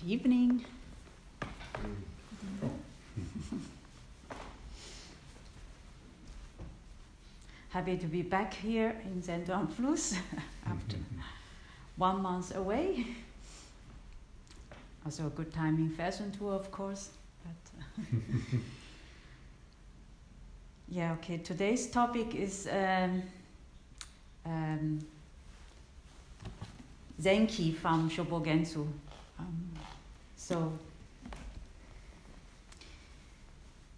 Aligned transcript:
Good 0.00 0.10
evening. 0.10 0.64
Happy 7.70 7.96
to 7.96 8.06
be 8.06 8.22
back 8.22 8.52
here 8.54 8.94
in 9.04 9.22
Zentrum 9.22 9.70
Fluss 9.70 10.14
after 10.66 10.96
one 11.96 12.20
month 12.22 12.54
away. 12.56 13.06
Also 15.04 15.26
a 15.28 15.30
good 15.30 15.52
timing 15.52 15.90
fashion 15.90 16.30
tour, 16.32 16.54
of 16.54 16.70
course. 16.70 17.10
But 17.44 17.54
yeah, 20.88 21.12
okay. 21.14 21.38
Today's 21.38 21.86
topic 21.86 22.34
is 22.34 22.68
um, 22.70 23.22
um, 24.44 25.00
Zenki 27.20 27.74
from 27.74 28.10
Shobogenzo. 28.10 28.86
So, 30.48 30.72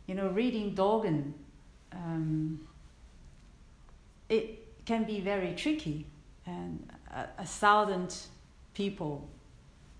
you 0.07 0.15
know, 0.15 0.29
reading 0.29 0.75
Dogen, 0.75 1.35
um, 1.93 2.67
it 4.31 4.87
can 4.87 5.05
be 5.05 5.21
very 5.21 5.53
tricky, 5.53 6.07
and 6.47 6.89
a, 7.15 7.27
a 7.37 7.45
thousand 7.45 8.17
people 8.73 9.29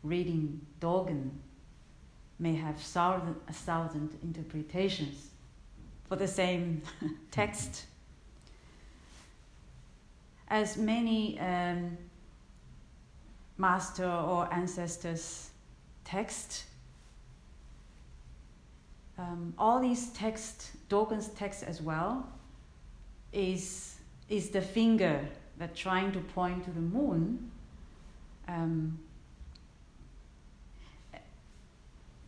reading 0.03 0.63
Dogen 0.81 1.33
may 2.39 2.55
have 2.55 2.81
thousand, 2.81 3.37
a 3.47 3.53
thousand 3.53 4.17
interpretations 4.23 5.29
for 6.09 6.17
the 6.17 6.29
same 6.29 6.81
text. 7.31 7.85
As 10.49 10.79
many 10.79 11.39
um, 11.41 11.99
master 13.59 14.09
or 14.09 14.49
ancestors' 14.51 15.51
text, 16.09 16.65
um, 19.19 19.53
all 19.59 19.81
these 19.81 20.09
text, 20.09 20.71
Dogen's 20.89 21.29
text 21.29 21.63
as 21.63 21.83
well, 21.83 22.27
is 23.33 23.97
is 24.31 24.51
the 24.51 24.61
finger 24.61 25.27
that 25.59 25.75
trying 25.75 26.13
to 26.13 26.21
point 26.21 26.65
to 26.65 26.71
the 26.71 26.81
moon. 26.81 27.51
Um, 28.47 28.99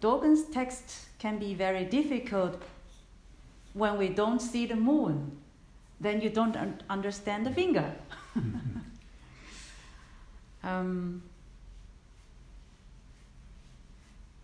Dogen's 0.03 0.44
text 0.50 1.09
can 1.19 1.39
be 1.39 1.55
very 1.55 1.84
difficult 1.84 2.61
when 3.75 3.98
we 3.98 4.09
don't 4.09 4.41
see 4.41 4.67
the 4.67 4.77
moon. 4.77 5.37
Then 6.00 6.20
you 6.20 6.31
don't 6.31 6.56
un- 6.56 6.81
understand 6.89 7.47
the 7.47 7.50
finger. 7.50 7.94
um, 10.65 11.22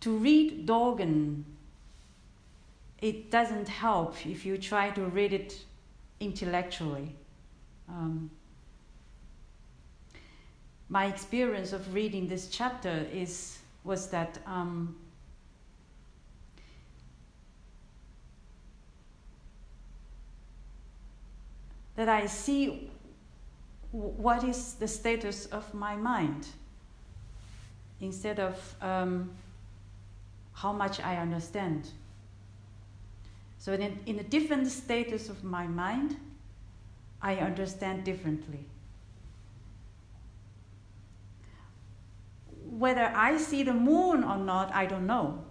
to 0.07 0.17
read 0.19 0.65
Dogen, 0.65 1.43
it 3.01 3.29
doesn't 3.29 3.67
help 3.67 4.25
if 4.25 4.45
you 4.45 4.57
try 4.57 4.89
to 4.91 5.01
read 5.01 5.33
it 5.33 5.65
intellectually. 6.21 7.13
Um, 7.89 8.31
my 10.87 11.07
experience 11.07 11.73
of 11.73 11.93
reading 11.93 12.29
this 12.29 12.47
chapter 12.47 13.05
is 13.11 13.59
was 13.83 14.07
that 14.07 14.39
um, 14.45 14.95
that 21.97 22.07
I 22.07 22.27
see 22.27 22.89
what 23.91 24.45
is 24.45 24.75
the 24.75 24.87
status 24.87 25.47
of 25.47 25.73
my 25.73 25.97
mind 25.97 26.47
instead 27.99 28.39
of 28.39 28.75
um, 28.81 29.31
how 30.57 30.73
much 30.73 30.99
I 30.99 31.17
understand. 31.17 31.87
So, 33.59 33.73
in 33.73 33.81
a, 33.83 33.91
in 34.09 34.19
a 34.19 34.23
different 34.23 34.67
status 34.67 35.29
of 35.29 35.43
my 35.43 35.67
mind, 35.67 36.17
I 37.21 37.35
understand 37.35 38.03
differently. 38.03 38.65
Whether 42.71 43.05
I 43.15 43.37
see 43.37 43.61
the 43.61 43.73
moon 43.73 44.23
or 44.23 44.37
not, 44.37 44.73
I 44.73 44.87
don't 44.87 45.05
know. 45.05 45.43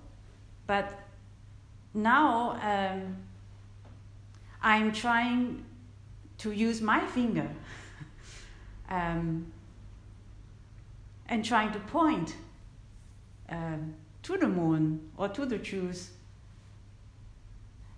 But 0.66 0.92
now 1.94 2.58
um, 2.62 3.16
I'm 4.60 4.92
trying 4.92 5.64
to 6.38 6.50
use 6.50 6.80
my 6.80 7.06
finger 7.06 7.48
um, 8.88 9.52
and 11.28 11.44
trying 11.44 11.72
to 11.72 11.78
point 11.78 12.34
um, 13.48 13.94
to 14.26 14.36
the 14.36 14.48
moon 14.48 15.00
or 15.16 15.28
to 15.28 15.46
the 15.46 15.56
Jews. 15.56 16.10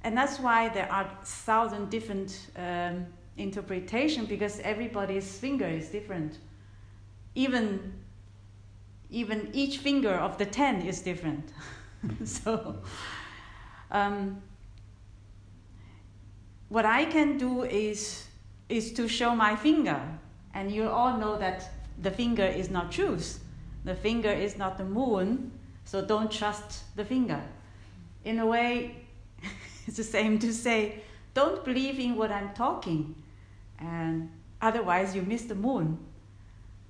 And 0.05 0.17
that's 0.17 0.39
why 0.39 0.69
there 0.69 0.91
are 0.93 1.11
thousand 1.25 1.91
different 1.91 2.51
um, 2.57 3.07
interpretation 3.39 4.27
because 4.27 4.61
everybody's 4.61 5.39
finger 5.39 5.67
is 5.67 5.89
different. 5.89 6.39
Even 7.35 7.95
even 9.11 9.49
each 9.55 9.79
finger 9.79 10.13
of 10.13 10.37
the 10.37 10.45
ten 10.45 10.83
is 10.83 11.01
different. 11.01 11.51
so 12.25 12.77
um, 13.91 14.43
what 16.69 16.85
I 16.85 17.07
can 17.07 17.39
do 17.39 17.63
is 17.63 18.27
is 18.69 18.93
to 18.93 19.09
show 19.09 19.35
my 19.35 19.57
finger, 19.57 20.01
and 20.53 20.71
you 20.71 20.89
all 20.89 21.17
know 21.17 21.39
that 21.39 21.71
the 22.03 22.11
finger 22.11 22.45
is 22.45 22.69
not 22.69 22.93
truth. 22.93 23.41
The 23.85 23.95
finger 23.95 24.31
is 24.31 24.59
not 24.59 24.77
the 24.77 24.85
moon, 24.85 25.53
so 25.89 26.05
don't 26.05 26.31
trust 26.31 26.85
the 26.97 27.05
finger. 27.05 27.41
In 28.23 28.41
a 28.41 28.47
way, 28.47 29.07
it's 29.87 29.97
the 29.97 30.05
same 30.05 30.39
to 30.41 30.53
say, 30.53 31.01
don't 31.33 31.65
believe 31.65 31.99
in 31.99 32.15
what 32.15 32.31
I'm 32.31 32.53
talking 32.53 33.15
and 33.79 34.29
otherwise 34.61 35.17
you 35.17 35.23
miss 35.23 35.45
the 35.45 35.55
moon. 35.55 35.97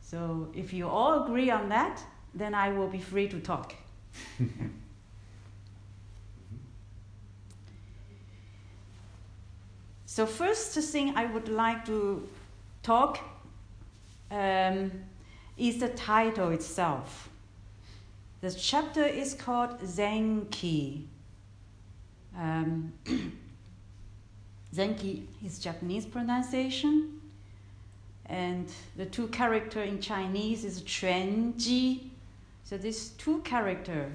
So 0.00 0.48
if 0.52 0.72
you 0.72 0.88
all 0.88 1.22
agree 1.22 1.48
on 1.48 1.68
that, 1.68 2.02
then 2.34 2.56
I 2.56 2.72
will 2.72 2.88
be 2.88 2.98
free 2.98 3.28
to 3.28 3.38
talk. 3.38 3.72
so 10.06 10.26
first 10.26 10.72
thing 10.90 11.12
I 11.14 11.26
would 11.26 11.48
like 11.48 11.86
to 11.86 12.28
talk 12.82 13.20
um, 14.32 14.90
is 15.56 15.78
the 15.78 15.90
title 15.90 16.48
itself. 16.48 17.28
The 18.40 18.52
chapter 18.52 19.04
is 19.04 19.34
called 19.34 19.80
Zenki. 19.80 21.06
Um, 22.36 22.92
Zenki 24.74 25.24
is 25.44 25.58
Japanese 25.58 26.06
pronunciation. 26.06 27.20
And 28.26 28.70
the 28.96 29.06
two 29.06 29.28
character 29.28 29.82
in 29.82 30.00
Chinese 30.00 30.64
is 30.64 30.82
Ji. 30.82 32.10
So 32.64 32.76
these 32.76 33.08
two 33.10 33.40
character, 33.40 34.12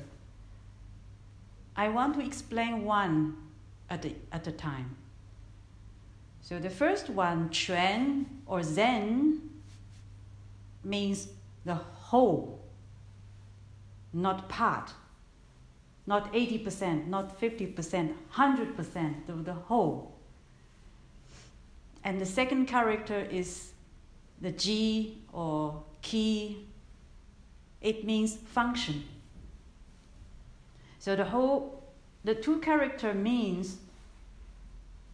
I 1.75 1.89
want 1.89 2.13
to 2.15 2.21
explain 2.21 2.85
one 2.85 3.35
at 3.89 4.05
a, 4.05 4.13
at 4.31 4.47
a 4.47 4.51
time. 4.51 4.95
So 6.41 6.59
the 6.59 6.69
first 6.69 7.09
one, 7.09 7.49
Quan 7.49 8.25
or 8.45 8.61
Zen, 8.61 9.41
means 10.83 11.29
the 11.65 11.75
whole, 11.75 12.62
not 14.13 14.47
part, 14.47 14.91
not 16.05 16.31
80%, 16.33 17.07
not 17.07 17.39
50%, 17.39 18.13
100% 18.33 19.29
of 19.29 19.45
the 19.45 19.53
whole. 19.53 20.15
And 22.03 22.19
the 22.19 22.25
second 22.25 22.67
character 22.67 23.19
is 23.19 23.71
the 24.41 24.51
Ji 24.51 25.21
or 25.31 25.83
key. 26.01 26.67
It 27.81 28.05
means 28.05 28.35
function. 28.35 29.03
So 30.99 31.15
the 31.15 31.25
whole, 31.25 31.83
the 32.23 32.35
two 32.35 32.59
character 32.59 33.13
means 33.13 33.77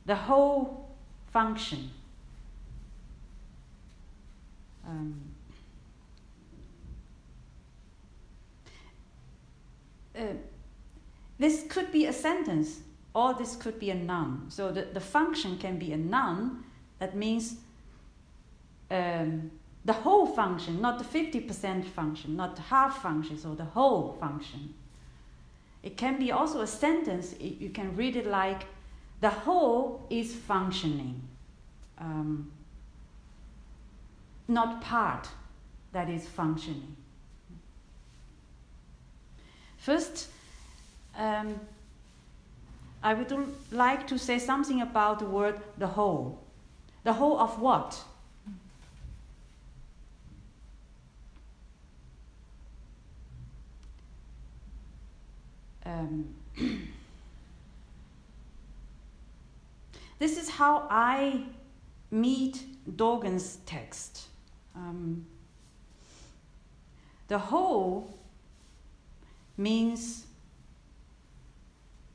the 0.05 0.15
whole 0.15 0.89
function. 1.31 1.91
Um, 4.87 5.28
uh, 10.19 10.33
this 11.37 11.65
could 11.69 11.91
be 11.91 12.05
a 12.05 12.13
sentence 12.13 12.81
or 13.13 13.33
this 13.33 13.55
could 13.55 13.79
be 13.79 13.89
a 13.89 13.95
noun. 13.95 14.45
So 14.49 14.71
the, 14.71 14.83
the 14.93 14.99
function 14.99 15.57
can 15.57 15.79
be 15.79 15.93
a 15.93 15.97
noun 15.97 16.63
that 16.99 17.15
means 17.15 17.55
um, 18.91 19.51
the 19.85 19.93
whole 19.93 20.27
function, 20.27 20.81
not 20.81 20.99
the 20.99 21.05
50% 21.05 21.85
function, 21.85 22.35
not 22.35 22.55
the 22.55 22.61
half 22.63 23.01
function, 23.01 23.37
so 23.37 23.55
the 23.55 23.65
whole 23.65 24.17
function. 24.19 24.73
It 25.81 25.95
can 25.95 26.19
be 26.19 26.31
also 26.31 26.61
a 26.61 26.67
sentence, 26.67 27.33
you 27.39 27.69
can 27.69 27.95
read 27.95 28.15
it 28.17 28.27
like, 28.27 28.63
the 29.21 29.29
whole 29.29 30.05
is 30.09 30.33
functioning, 30.35 31.21
um, 31.97 32.51
not 34.47 34.81
part 34.81 35.29
that 35.93 36.09
is 36.09 36.27
functioning. 36.27 36.95
First, 39.79 40.27
um, 41.17 41.59
I 43.01 43.13
would 43.13 43.33
like 43.71 44.07
to 44.07 44.19
say 44.19 44.37
something 44.37 44.81
about 44.81 45.19
the 45.19 45.25
word 45.25 45.59
the 45.77 45.87
whole. 45.87 46.39
The 47.05 47.13
whole 47.13 47.39
of 47.39 47.59
what? 47.59 48.03
Um, 55.85 56.35
this 60.19 60.37
is 60.37 60.49
how 60.49 60.87
I 60.89 61.45
meet 62.11 62.65
Dogen's 62.97 63.59
text. 63.65 64.27
Um, 64.75 65.25
the 67.29 67.39
whole 67.39 68.18
means 69.59 70.25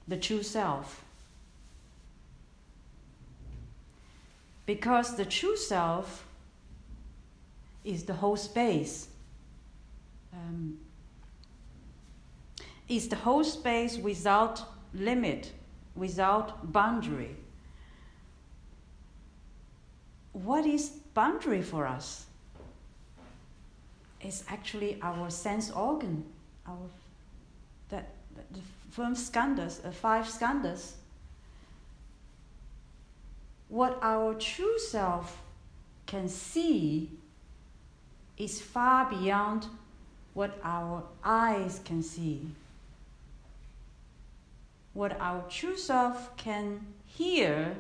the 0.09 0.17
true 0.17 0.43
self. 0.43 1.05
Because 4.67 5.17
the 5.17 5.27
true 5.27 5.57
self 5.57 6.25
is 7.85 8.05
the 8.05 8.15
whole 8.15 8.37
space. 8.37 9.09
Um, 10.33 10.79
is 12.89 13.09
the 13.09 13.17
whole 13.17 13.45
space 13.45 13.99
without 13.99 14.63
limit, 14.95 15.53
without 15.95 16.73
boundary. 16.73 17.37
What 20.33 20.67
is 20.67 20.89
boundary 21.13 21.63
for 21.63 21.87
us? 21.87 22.27
It's 24.21 24.45
actually 24.49 24.99
our 25.03 25.29
sense 25.31 25.71
organ, 25.71 26.25
our 26.67 26.89
five 28.95 29.17
skandhas, 29.17 29.85
uh, 29.85 29.91
five 29.91 30.27
skandhas. 30.27 30.93
What 33.69 33.99
our 34.03 34.35
true 34.35 34.79
self 34.79 35.43
can 36.07 36.29
see 36.29 37.11
is 38.37 38.61
far 38.61 39.09
beyond 39.11 39.67
what 40.35 40.59
our 40.63 41.05
eyes 41.25 41.81
can 41.85 42.03
see 42.03 42.51
what 44.95 45.21
our 45.21 45.43
true 45.51 45.77
self 45.77 46.35
can 46.37 46.81
hear 47.05 47.77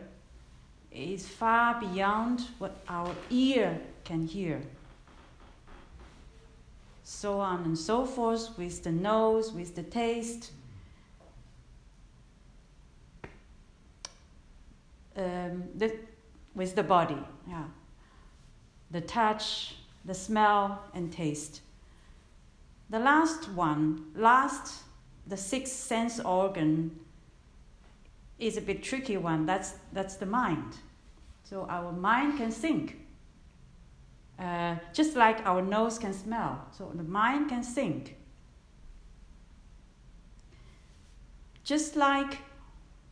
is 0.93 1.27
far 1.27 1.81
beyond 1.81 2.43
what 2.59 2.77
our 2.89 3.15
ear 3.31 3.81
can 4.05 4.27
hear. 4.27 4.61
So 7.05 7.39
on 7.39 7.65
and 7.65 7.79
so 7.79 8.05
forth 8.05 8.59
with 8.59 8.83
the 8.83 8.93
nose, 8.93 9.53
with 9.53 9.77
the 9.77 9.83
taste. 9.83 10.51
The, 15.77 15.97
with 16.55 16.75
the 16.75 16.83
body, 16.83 17.19
yeah. 17.49 17.65
The 18.91 19.01
touch, 19.01 19.77
the 20.05 20.15
smell, 20.15 20.83
and 20.95 21.13
taste. 21.13 21.63
The 22.91 22.99
last 22.99 23.49
one, 23.51 24.13
last, 24.15 24.85
the 25.27 25.37
sixth 25.37 25.73
sense 25.73 26.21
organ 26.21 26.99
is 28.39 28.57
a 28.57 28.61
bit 28.61 28.83
tricky 28.83 29.17
one. 29.17 29.47
That's, 29.47 29.75
that's 29.93 30.17
the 30.17 30.27
mind. 30.27 30.77
So 31.45 31.67
our 31.69 31.93
mind 31.93 32.39
can 32.39 32.51
think. 32.51 33.01
Uh, 34.39 34.77
just 34.93 35.17
like 35.17 35.45
our 35.47 35.63
nose 35.63 35.99
can 35.99 36.13
smell. 36.13 36.67
So 36.77 36.91
the 36.95 37.03
mind 37.03 37.49
can 37.49 37.63
think. 37.63 38.17
Just 41.63 41.97
like 41.97 42.39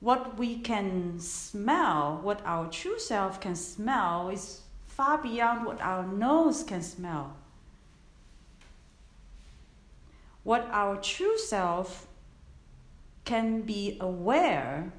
what 0.03 0.37
we 0.37 0.59
can 0.59 1.17
smell, 1.21 2.19
what 2.25 2.43
our 2.45 2.69
true 2.69 2.99
self 2.99 3.41
can 3.41 3.55
smell, 3.55 4.31
is 4.31 4.63
far 4.85 5.17
beyond 5.17 5.65
what 5.65 5.81
our 5.81 6.05
nose 6.05 6.65
can 6.65 6.83
smell. 6.83 7.37
What 10.43 10.69
our 10.73 10.97
true 10.97 11.39
self 11.39 12.09
can 13.25 13.61
be 13.61 13.97
aware 14.01 14.93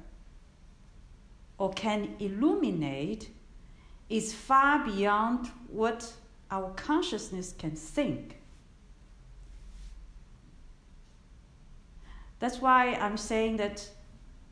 or 1.58 1.70
can 1.74 2.16
illuminate 2.18 3.28
is 4.08 4.32
far 4.32 4.86
beyond 4.86 5.48
what 5.68 6.14
our 6.50 6.70
consciousness 6.76 7.54
can 7.58 7.72
think. 7.72 8.38
That's 12.38 12.62
why 12.62 12.94
I'm 12.94 13.18
saying 13.18 13.58
that 13.58 13.86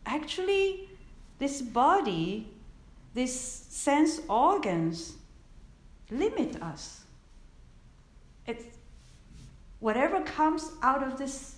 actually, 0.06 0.88
this 1.38 1.62
body, 1.62 2.48
these 3.14 3.38
sense 3.38 4.20
organs, 4.28 5.16
limit 6.10 6.62
us. 6.62 7.02
It's 8.46 8.64
whatever 9.80 10.22
comes 10.22 10.70
out 10.82 11.02
of 11.02 11.18
this, 11.18 11.56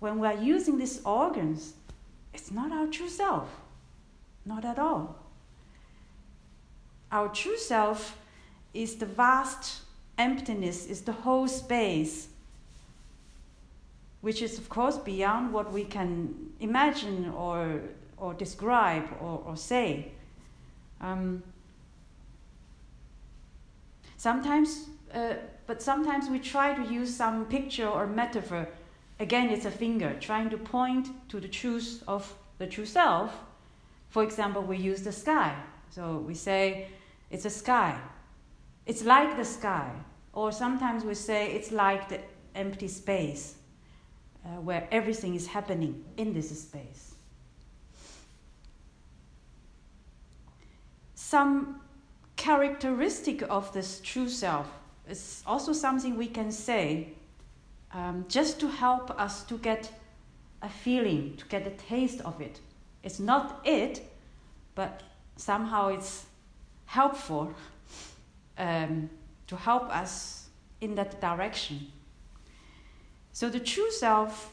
when 0.00 0.18
we're 0.18 0.40
using 0.40 0.78
these 0.78 1.02
organs, 1.04 1.74
it's 2.32 2.50
not 2.50 2.72
our 2.72 2.86
true 2.86 3.08
self. 3.08 3.48
Not 4.44 4.64
at 4.64 4.78
all. 4.78 5.16
Our 7.10 7.28
true 7.28 7.56
self 7.56 8.18
is 8.72 8.96
the 8.96 9.06
vast 9.06 9.82
emptiness, 10.18 10.86
is 10.86 11.02
the 11.02 11.12
whole 11.12 11.48
space, 11.48 12.28
which 14.24 14.40
is, 14.42 14.58
of 14.58 14.68
course, 14.68 14.96
beyond 14.98 15.52
what 15.52 15.72
we 15.72 15.84
can 15.84 16.34
imagine 16.60 17.32
or, 17.36 17.80
or 18.16 18.34
describe 18.34 19.06
or, 19.20 19.42
or 19.46 19.56
say. 19.56 20.12
Um, 21.00 21.42
sometimes, 24.16 24.88
uh, 25.12 25.34
but 25.66 25.82
sometimes 25.82 26.28
we 26.28 26.38
try 26.38 26.74
to 26.74 26.92
use 26.92 27.14
some 27.14 27.46
picture 27.46 27.88
or 27.88 28.06
metaphor. 28.06 28.68
Again, 29.20 29.50
it's 29.50 29.66
a 29.66 29.70
finger, 29.70 30.16
trying 30.20 30.50
to 30.50 30.58
point 30.58 31.08
to 31.28 31.38
the 31.38 31.48
truth 31.48 32.02
of 32.08 32.34
the 32.58 32.66
true 32.66 32.86
self 32.86 33.32
for 34.14 34.22
example, 34.22 34.62
we 34.62 34.76
use 34.76 35.02
the 35.02 35.10
sky. 35.10 35.56
So 35.90 36.18
we 36.18 36.34
say 36.34 36.86
it's 37.32 37.44
a 37.46 37.50
sky. 37.50 37.98
It's 38.86 39.04
like 39.04 39.36
the 39.36 39.44
sky. 39.44 39.90
Or 40.32 40.52
sometimes 40.52 41.02
we 41.02 41.14
say 41.14 41.50
it's 41.50 41.72
like 41.72 42.08
the 42.08 42.20
empty 42.54 42.86
space 42.86 43.56
uh, 44.44 44.60
where 44.60 44.86
everything 44.90 45.34
is 45.34 45.46
happening 45.46 46.04
in 46.16 46.32
this 46.32 46.50
space. 46.60 47.14
Some 51.14 51.80
characteristic 52.36 53.42
of 53.42 53.72
this 53.72 54.00
true 54.00 54.28
self 54.28 54.68
is 55.08 55.42
also 55.46 55.72
something 55.72 56.16
we 56.16 56.26
can 56.26 56.50
say 56.50 57.08
um, 57.92 58.24
just 58.28 58.60
to 58.60 58.68
help 58.68 59.10
us 59.18 59.44
to 59.44 59.56
get 59.58 59.90
a 60.62 60.68
feeling, 60.68 61.36
to 61.36 61.44
get 61.46 61.66
a 61.66 61.70
taste 61.70 62.20
of 62.22 62.40
it. 62.40 62.60
It's 63.02 63.20
not 63.20 63.60
it, 63.64 64.02
but 64.74 65.02
somehow 65.36 65.88
it's 65.88 66.26
helpful 66.86 67.54
um, 68.58 69.10
to 69.46 69.56
help 69.56 69.94
us 69.94 70.48
in 70.80 70.94
that 70.96 71.20
direction. 71.20 71.86
So 73.34 73.50
the 73.50 73.58
true 73.58 73.90
self 73.90 74.52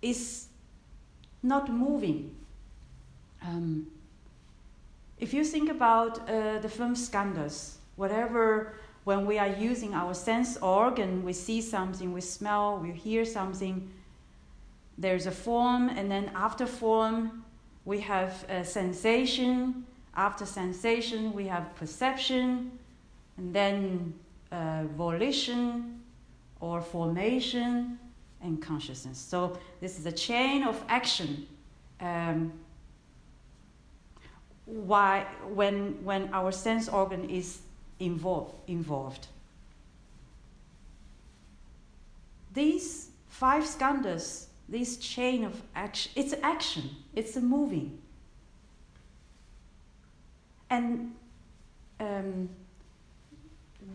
is 0.00 0.46
not 1.42 1.70
moving. 1.70 2.34
Um, 3.42 3.88
if 5.18 5.34
you 5.34 5.44
think 5.44 5.70
about 5.70 6.18
uh, 6.26 6.60
the 6.60 6.68
film 6.70 6.94
Skandhas, 6.94 7.74
whatever, 7.96 8.74
when 9.04 9.26
we 9.26 9.38
are 9.38 9.48
using 9.48 9.92
our 9.92 10.14
sense 10.14 10.56
organ, 10.62 11.22
we 11.22 11.34
see 11.34 11.60
something, 11.60 12.14
we 12.14 12.22
smell, 12.22 12.78
we 12.78 12.92
hear 12.92 13.26
something, 13.26 13.90
there's 14.96 15.26
a 15.26 15.30
form, 15.30 15.90
and 15.90 16.10
then 16.10 16.30
after 16.34 16.64
form, 16.64 17.44
we 17.84 18.00
have 18.00 18.46
a 18.48 18.64
sensation. 18.64 19.84
After 20.14 20.46
sensation, 20.46 21.34
we 21.34 21.48
have 21.48 21.74
perception, 21.76 22.78
and 23.36 23.54
then 23.54 24.14
uh, 24.50 24.84
volition 24.96 25.99
or 26.60 26.80
formation 26.80 27.98
and 28.42 28.62
consciousness. 28.62 29.18
So 29.18 29.58
this 29.80 29.98
is 29.98 30.06
a 30.06 30.12
chain 30.12 30.62
of 30.62 30.82
action. 30.88 31.46
Um, 32.00 32.52
why 34.66 35.26
when 35.52 36.02
when 36.04 36.32
our 36.32 36.52
sense 36.52 36.88
organ 36.88 37.28
is 37.28 37.60
involved 37.98 38.54
involved. 38.68 39.26
These 42.54 43.10
five 43.28 43.64
skandhas 43.64 44.46
this 44.68 44.96
chain 44.96 45.44
of 45.44 45.60
action 45.74 46.12
it's 46.14 46.34
action 46.42 46.90
it's 47.14 47.36
a 47.36 47.40
moving 47.40 47.98
and 50.70 51.12
um, 51.98 52.48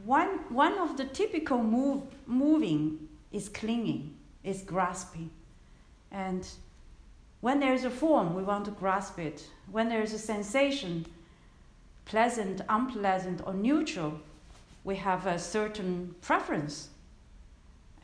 one, 0.06 0.40
one 0.50 0.78
of 0.78 0.98
the 0.98 1.06
typical 1.06 1.62
move, 1.62 2.04
moving 2.28 3.10
is 3.32 3.50
clinging 3.50 4.16
is 4.44 4.62
grasping. 4.62 5.32
And 6.12 6.48
when 7.42 7.60
there 7.60 7.74
is 7.74 7.84
a 7.84 7.90
form, 7.90 8.36
we 8.36 8.44
want 8.44 8.66
to 8.66 8.72
grasp 8.72 9.20
it. 9.20 9.44
When 9.72 9.90
there 9.90 10.02
is 10.02 10.14
a 10.14 10.20
sensation, 10.20 11.08
pleasant, 12.06 12.62
unpleasant, 12.70 13.42
or 13.46 13.54
neutral, 13.54 14.20
we 14.84 14.96
have 14.98 15.26
a 15.26 15.40
certain 15.40 16.16
preference. 16.22 16.90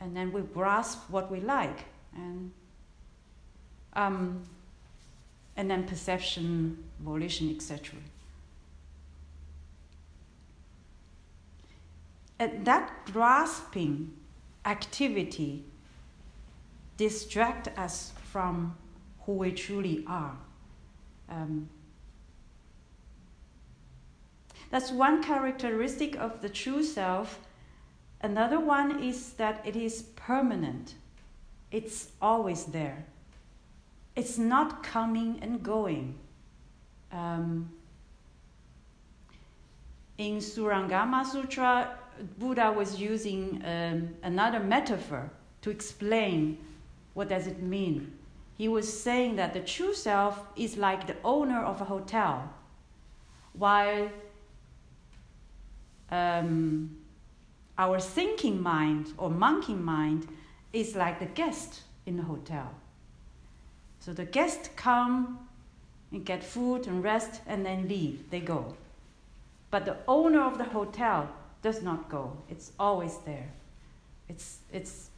And 0.00 0.16
then 0.16 0.32
we 0.32 0.42
grasp 0.42 1.08
what 1.08 1.30
we 1.30 1.40
like. 1.40 1.84
And, 2.14 2.50
um, 3.94 4.42
and 5.56 5.70
then 5.70 5.84
perception, 5.84 6.82
volition, 7.00 7.54
etc. 7.54 7.94
That 12.64 12.90
grasping 13.12 14.12
activity 14.64 15.64
distract 16.96 17.68
us 17.78 18.12
from 18.30 18.76
who 19.20 19.32
we 19.32 19.52
truly 19.52 20.04
are. 20.06 20.36
Um, 21.28 21.68
that's 24.70 24.90
one 24.90 25.22
characteristic 25.22 26.16
of 26.16 26.40
the 26.40 26.48
true 26.48 26.82
self. 26.82 27.38
Another 28.20 28.58
one 28.58 29.02
is 29.02 29.34
that 29.34 29.60
it 29.66 29.76
is 29.76 30.02
permanent, 30.16 30.94
it's 31.70 32.08
always 32.20 32.64
there. 32.66 33.06
It's 34.14 34.38
not 34.38 34.82
coming 34.82 35.38
and 35.42 35.62
going. 35.62 36.18
Um, 37.10 37.70
in 40.18 40.36
Surangama 40.36 41.24
Sutra, 41.24 41.98
Buddha 42.38 42.72
was 42.72 43.00
using 43.00 43.62
um, 43.64 44.14
another 44.22 44.60
metaphor 44.60 45.30
to 45.62 45.70
explain 45.70 46.58
what 47.14 47.28
does 47.28 47.46
it 47.46 47.62
mean 47.62 48.18
he 48.62 48.68
was 48.68 49.02
saying 49.02 49.36
that 49.36 49.54
the 49.54 49.60
true 49.60 49.94
self 49.94 50.46
is 50.56 50.76
like 50.76 51.06
the 51.06 51.16
owner 51.24 51.64
of 51.64 51.80
a 51.80 51.84
hotel, 51.84 52.52
while 53.54 54.08
um, 56.10 56.96
our 57.76 57.98
thinking 57.98 58.62
mind 58.62 59.12
or 59.16 59.30
monkey 59.30 59.74
mind 59.74 60.28
is 60.72 60.94
like 60.94 61.18
the 61.18 61.26
guest 61.26 61.82
in 62.06 62.16
the 62.16 62.22
hotel. 62.22 62.72
So 64.00 64.12
the 64.12 64.26
guests 64.26 64.68
come 64.76 65.48
and 66.10 66.24
get 66.24 66.44
food 66.44 66.86
and 66.86 67.02
rest 67.02 67.40
and 67.46 67.64
then 67.64 67.88
leave, 67.88 68.30
they 68.30 68.40
go. 68.40 68.76
But 69.70 69.86
the 69.86 69.96
owner 70.06 70.42
of 70.42 70.58
the 70.58 70.64
hotel 70.64 71.30
does 71.62 71.82
not 71.82 72.08
go, 72.08 72.36
it's 72.50 72.72
always 72.78 73.18
there. 73.24 73.48
It's, 74.28 74.58
it's 74.72 75.10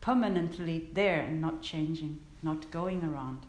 permanently 0.00 0.88
there 0.92 1.20
and 1.20 1.40
not 1.40 1.62
changing 1.62 2.20
not 2.42 2.70
going 2.70 3.02
around. 3.04 3.40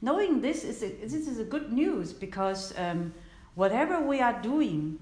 Knowing 0.00 0.42
this 0.42 0.64
is 0.64 0.82
a, 0.82 0.88
this 0.88 1.14
is 1.26 1.38
a 1.38 1.44
good 1.44 1.72
news 1.72 2.12
because 2.12 2.74
um, 2.78 3.14
whatever 3.54 4.00
we 4.00 4.20
are 4.20 4.40
doing, 4.42 4.98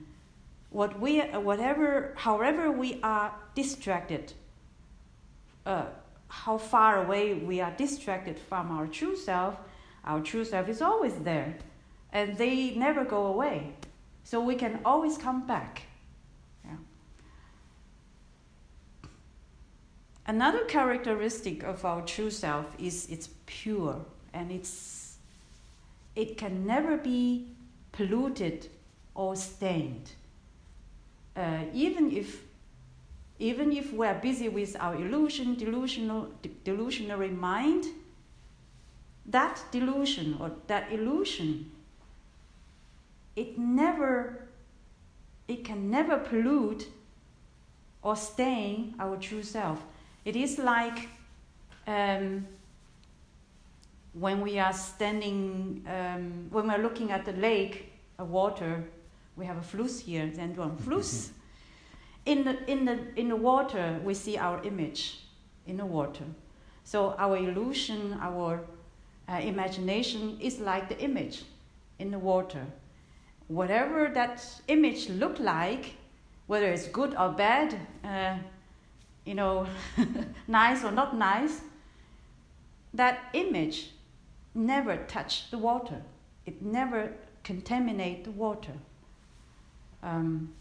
what 0.71 1.01
we 1.01 1.19
whatever 1.21 2.13
however 2.17 2.71
we 2.71 3.01
are 3.03 3.35
distracted, 3.57 4.33
uh, 5.67 5.87
how 6.33 6.57
far 6.57 7.05
away 7.05 7.35
we 7.35 7.61
are 7.61 7.73
distracted 7.73 8.39
from 8.39 8.71
our 8.71 8.87
true 8.87 9.15
self, 9.15 9.55
our 10.05 10.21
true 10.21 10.47
self 10.47 10.67
is 10.67 10.81
always 10.81 11.15
there, 11.17 11.59
and 12.11 12.39
they 12.39 12.75
never 12.75 13.05
go 13.05 13.27
away. 13.27 13.75
So 14.25 14.41
we 14.41 14.55
can 14.55 14.81
always 14.85 15.19
come 15.19 15.47
back. 15.47 15.83
Another 20.25 20.65
characteristic 20.65 21.65
of 21.65 21.85
our 21.85 22.01
true 22.03 22.31
self 22.31 22.67
is 22.79 23.11
it's 23.11 23.29
pure 23.45 24.05
and 24.33 24.53
it's 24.53 25.17
it 26.15 26.39
can 26.39 26.65
never 26.65 26.97
be 26.97 27.49
polluted 27.91 28.69
or 29.15 29.35
stained. 29.35 30.13
Uh, 31.37 31.65
even 31.75 32.13
if 32.13 32.43
even 33.43 33.73
if 33.73 33.93
we're 33.93 34.15
busy 34.15 34.49
with 34.49 34.77
our 34.79 34.95
illusion, 34.95 35.57
delusional, 35.57 36.29
delusionary 36.65 37.37
mind, 37.37 37.87
that 39.27 39.61
delusion 39.73 40.37
or 40.41 40.53
that 40.69 40.93
illusion, 40.93 41.69
it 43.35 43.59
never, 43.59 44.47
it 45.49 45.65
can 45.65 45.91
never 45.91 46.19
pollute 46.19 46.87
or 48.01 48.15
stain 48.15 48.95
our 49.01 49.17
true 49.17 49.43
self. 49.43 49.83
It 50.25 50.37
is 50.37 50.59
like 50.59 51.09
um, 51.89 52.47
when 54.13 54.41
we 54.41 54.61
are 54.61 54.73
standing, 54.73 55.85
um, 55.89 56.47
when 56.51 56.69
we're 56.69 56.79
looking 56.79 57.11
at 57.11 57.25
the 57.25 57.33
lake, 57.33 57.93
a 58.21 58.25
water, 58.25 58.85
we 59.35 59.47
have 59.47 59.57
a 59.57 59.63
Fluss 59.63 59.99
here, 59.99 60.31
then 60.33 60.55
one 60.55 60.77
Fluss. 60.77 61.31
in, 62.25 62.45
the, 62.45 62.71
in, 62.71 62.85
the, 62.85 62.99
in 63.17 63.29
the 63.29 63.37
water, 63.37 64.01
we 64.05 64.15
see 64.15 64.37
our 64.37 64.63
image 64.65 65.21
in 65.67 65.77
the 65.77 65.87
water. 65.87 66.25
So 66.85 67.15
our 67.19 67.37
illusion, 67.37 68.19
our 68.21 68.61
uh, 69.29 69.35
imagination 69.35 70.39
is 70.41 70.61
like 70.61 70.89
the 70.89 70.99
image 71.01 71.45
in 71.99 72.11
the 72.11 72.19
water. 72.19 72.67
Whatever 73.49 74.11
that 74.15 74.45
image 74.69 75.09
look 75.09 75.39
like, 75.39 75.95
whether 76.47 76.67
it's 76.67 76.89
good 76.89 77.15
or 77.15 77.31
bad, 77.31 77.77
uh, 78.05 78.37
you 79.25 79.35
know, 79.35 79.67
nice 80.49 80.85
or 80.85 80.91
not 80.91 81.17
nice, 81.17 81.61
that 82.95 83.21
image 83.33 83.91
never 84.55 84.97
touched 84.97 85.51
the 85.51 85.59
water. 85.59 86.03
It 86.47 86.63
never 86.63 87.13
contaminate 87.43 88.25
the 88.25 88.33
water. 88.33 88.73
Um, 90.03 90.53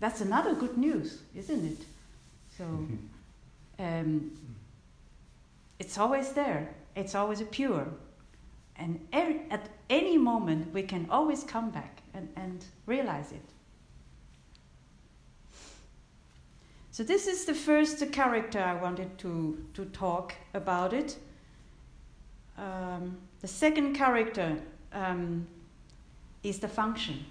that's 0.00 0.20
another 0.20 0.54
good 0.54 0.76
news, 0.76 1.22
isn't 1.34 1.64
it? 1.64 1.78
So 2.56 2.64
um, 3.78 4.30
it's 5.78 5.98
always 5.98 6.32
there. 6.32 6.74
It's 6.94 7.14
always 7.14 7.42
pure. 7.50 7.88
And 8.76 9.06
er- 9.14 9.40
at 9.50 9.68
any 9.88 10.18
moment, 10.18 10.72
we 10.72 10.82
can 10.82 11.06
always 11.10 11.44
come 11.44 11.70
back 11.70 12.02
and, 12.14 12.28
and 12.36 12.64
realize 12.86 13.32
it. 13.32 13.42
So 16.90 17.02
this 17.02 17.26
is 17.26 17.44
the 17.44 17.54
first 17.54 18.10
character 18.10 18.58
I 18.58 18.74
wanted 18.74 19.18
to, 19.18 19.62
to 19.74 19.84
talk 19.86 20.34
about 20.54 20.94
it. 20.94 21.16
Um, 22.56 23.18
the 23.42 23.48
second 23.48 23.94
character 23.94 24.56
um, 24.92 25.46
is 26.42 26.58
the 26.58 26.68
function. 26.68 27.26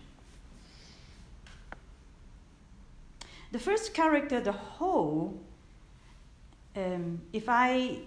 The 3.55 3.61
first 3.61 3.93
character, 3.93 4.41
the 4.41 4.51
whole, 4.51 5.39
um, 6.75 7.21
if 7.31 7.45
I 7.47 7.99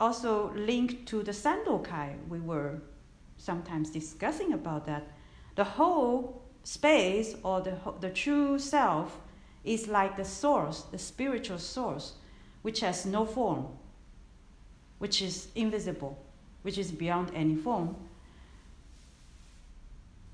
also 0.00 0.54
link 0.54 1.04
to 1.08 1.22
the 1.22 1.32
Sandokai, 1.32 2.14
we 2.30 2.40
were 2.40 2.80
sometimes 3.36 3.90
discussing 3.90 4.54
about 4.54 4.86
that, 4.86 5.06
the 5.54 5.64
whole 5.64 6.40
space 6.64 7.36
or 7.42 7.60
the, 7.60 7.76
the 8.00 8.08
true 8.08 8.58
self 8.58 9.18
is 9.64 9.86
like 9.86 10.16
the 10.16 10.24
source, 10.24 10.84
the 10.90 10.96
spiritual 10.96 11.58
source, 11.58 12.14
which 12.62 12.80
has 12.80 13.04
no 13.04 13.26
form, 13.26 13.66
which 14.96 15.20
is 15.20 15.48
invisible, 15.54 16.16
which 16.62 16.78
is 16.78 16.90
beyond 16.90 17.30
any 17.34 17.54
form. 17.54 17.96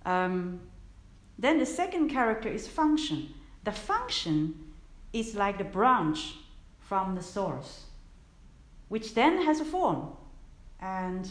Um, 0.05 0.61
then 1.37 1.59
the 1.59 1.67
second 1.67 2.11
character 2.11 2.49
is 2.49 2.69
function. 2.69 3.35
The 3.67 3.73
function 3.73 4.55
is 5.13 5.35
like 5.35 5.59
the 5.59 5.65
branch 5.65 6.37
from 6.79 7.17
the 7.17 7.23
source, 7.23 7.87
which 8.89 9.15
then 9.15 9.43
has 9.43 9.59
a 9.59 9.65
form 9.65 10.13
and 10.81 11.29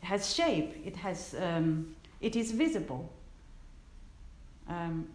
has 0.00 0.34
shape. 0.34 0.74
It 0.82 0.96
has 0.96 1.34
um, 1.38 1.94
it 2.22 2.36
is 2.36 2.52
visible. 2.52 3.12
Um, 4.66 5.08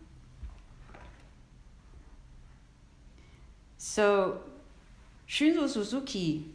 So 3.80 4.42
Shunryu 5.28 5.68
Suzuki 5.68 6.46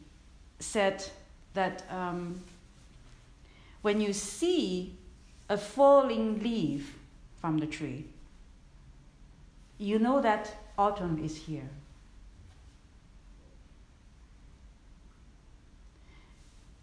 said 0.61 1.05
that 1.55 1.83
um, 1.91 2.41
when 3.83 4.00
you 4.00 4.12
see 4.12 4.95
a 5.49 5.59
falling 5.59 6.41
leaf 6.41 6.97
from 7.41 7.59
the 7.59 7.67
tree, 7.67 8.05
you 9.85 9.99
know 9.99 10.21
that 10.21 10.53
autumn 10.79 11.23
is 11.23 11.37
here. 11.37 11.69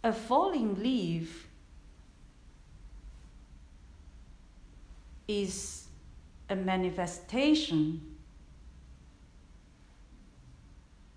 A 0.03 0.13
falling 0.13 0.81
leaf 0.81 1.47
is 5.27 5.85
a 6.49 6.55
manifestation 6.55 8.01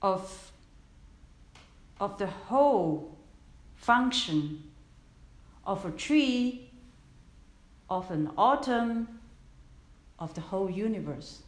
of, 0.03 0.53
of 2.00 2.19
the 2.19 2.26
whole 2.26 3.17
function 3.76 4.62
of 5.67 5.85
a 5.87 5.91
tree, 5.91 6.71
of 7.88 8.11
an 8.11 8.31
autumn, 8.37 9.21
of 10.19 10.35
the 10.35 10.41
whole 10.41 10.71
universe, 10.71 11.44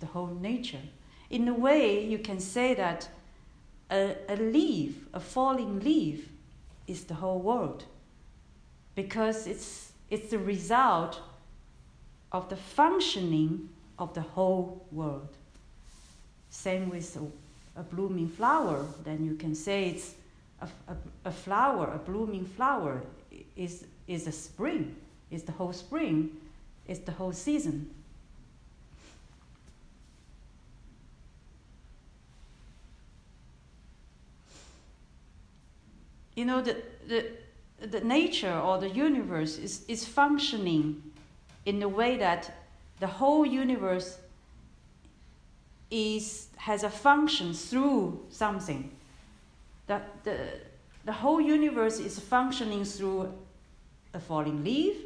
the 0.00 0.06
whole 0.06 0.34
nature. 0.40 0.82
In 1.30 1.46
a 1.48 1.54
way, 1.54 2.04
you 2.04 2.18
can 2.18 2.40
say 2.40 2.74
that 2.74 3.08
a, 3.90 4.16
a 4.28 4.36
leaf, 4.36 4.96
a 5.14 5.20
falling 5.20 5.80
leaf, 5.80 6.28
is 6.86 7.04
the 7.04 7.14
whole 7.14 7.38
world 7.38 7.84
because 8.96 9.46
it's, 9.46 9.92
it's 10.10 10.30
the 10.30 10.38
result 10.38 11.20
of 12.32 12.48
the 12.48 12.56
functioning 12.56 13.68
of 13.98 14.12
the 14.14 14.20
whole 14.20 14.84
world. 14.90 15.28
Same 16.50 16.90
with 16.90 17.16
a, 17.16 17.80
a 17.80 17.82
blooming 17.82 18.28
flower, 18.28 18.84
then 19.04 19.24
you 19.24 19.34
can 19.34 19.54
say 19.54 19.90
it's 19.90 20.14
a, 20.60 20.68
a, 20.88 20.96
a, 21.26 21.30
flower, 21.30 21.92
a 21.94 21.98
blooming 21.98 22.44
flower 22.44 23.02
is, 23.56 23.84
is 24.06 24.26
a 24.26 24.32
spring, 24.32 24.96
is 25.30 25.44
the 25.44 25.52
whole 25.52 25.72
spring, 25.72 26.30
is 26.86 26.98
the 27.00 27.12
whole 27.12 27.32
season. 27.32 27.88
You 36.34 36.44
know, 36.44 36.60
the, 36.60 36.76
the, 37.08 37.26
the 37.86 38.00
nature 38.00 38.58
or 38.58 38.78
the 38.78 38.88
universe 38.88 39.58
is, 39.58 39.84
is 39.88 40.06
functioning 40.06 41.02
in 41.66 41.80
the 41.80 41.88
way 41.88 42.16
that 42.16 42.54
the 43.00 43.06
whole 43.06 43.46
universe 43.46 44.18
is, 45.90 46.48
has 46.56 46.82
a 46.82 46.90
function 46.90 47.52
through 47.52 48.24
something. 48.30 48.90
That 49.86 50.24
the, 50.24 50.38
the 51.04 51.12
whole 51.12 51.40
universe 51.40 51.98
is 51.98 52.18
functioning 52.18 52.84
through 52.84 53.32
a 54.14 54.20
falling 54.20 54.62
leaf, 54.62 54.96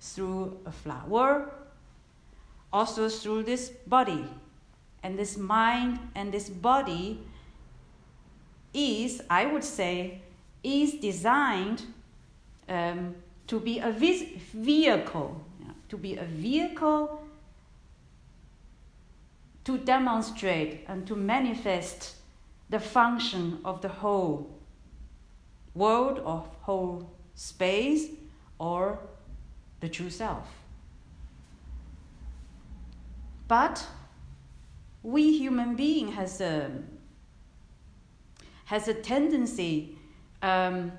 through 0.00 0.58
a 0.64 0.72
flower, 0.72 1.52
also 2.72 3.08
through 3.08 3.44
this 3.44 3.70
body. 3.86 4.24
And 5.02 5.18
this 5.18 5.36
mind 5.36 5.98
and 6.14 6.32
this 6.32 6.48
body 6.48 7.20
is, 8.74 9.22
I 9.30 9.46
would 9.46 9.64
say, 9.64 10.20
is 10.62 10.94
designed 10.94 11.82
um, 12.68 13.14
to 13.46 13.60
be 13.60 13.78
a 13.78 13.90
vehicle, 13.90 15.44
yeah, 15.60 15.72
to 15.88 15.96
be 15.96 16.16
a 16.16 16.24
vehicle 16.24 17.22
to 19.68 19.76
demonstrate 19.76 20.82
and 20.88 21.06
to 21.06 21.14
manifest 21.14 22.16
the 22.70 22.80
function 22.80 23.58
of 23.66 23.82
the 23.82 23.88
whole 23.88 24.58
world 25.74 26.20
or 26.24 26.42
whole 26.62 27.10
space 27.34 28.08
or 28.58 28.98
the 29.80 29.88
true 29.90 30.08
self. 30.08 30.48
But 33.46 33.86
we 35.02 35.36
human 35.36 35.76
being 35.76 36.12
has 36.12 36.40
a 36.40 36.70
has 38.64 38.88
a 38.88 38.94
tendency 38.94 39.97
um, 40.42 40.92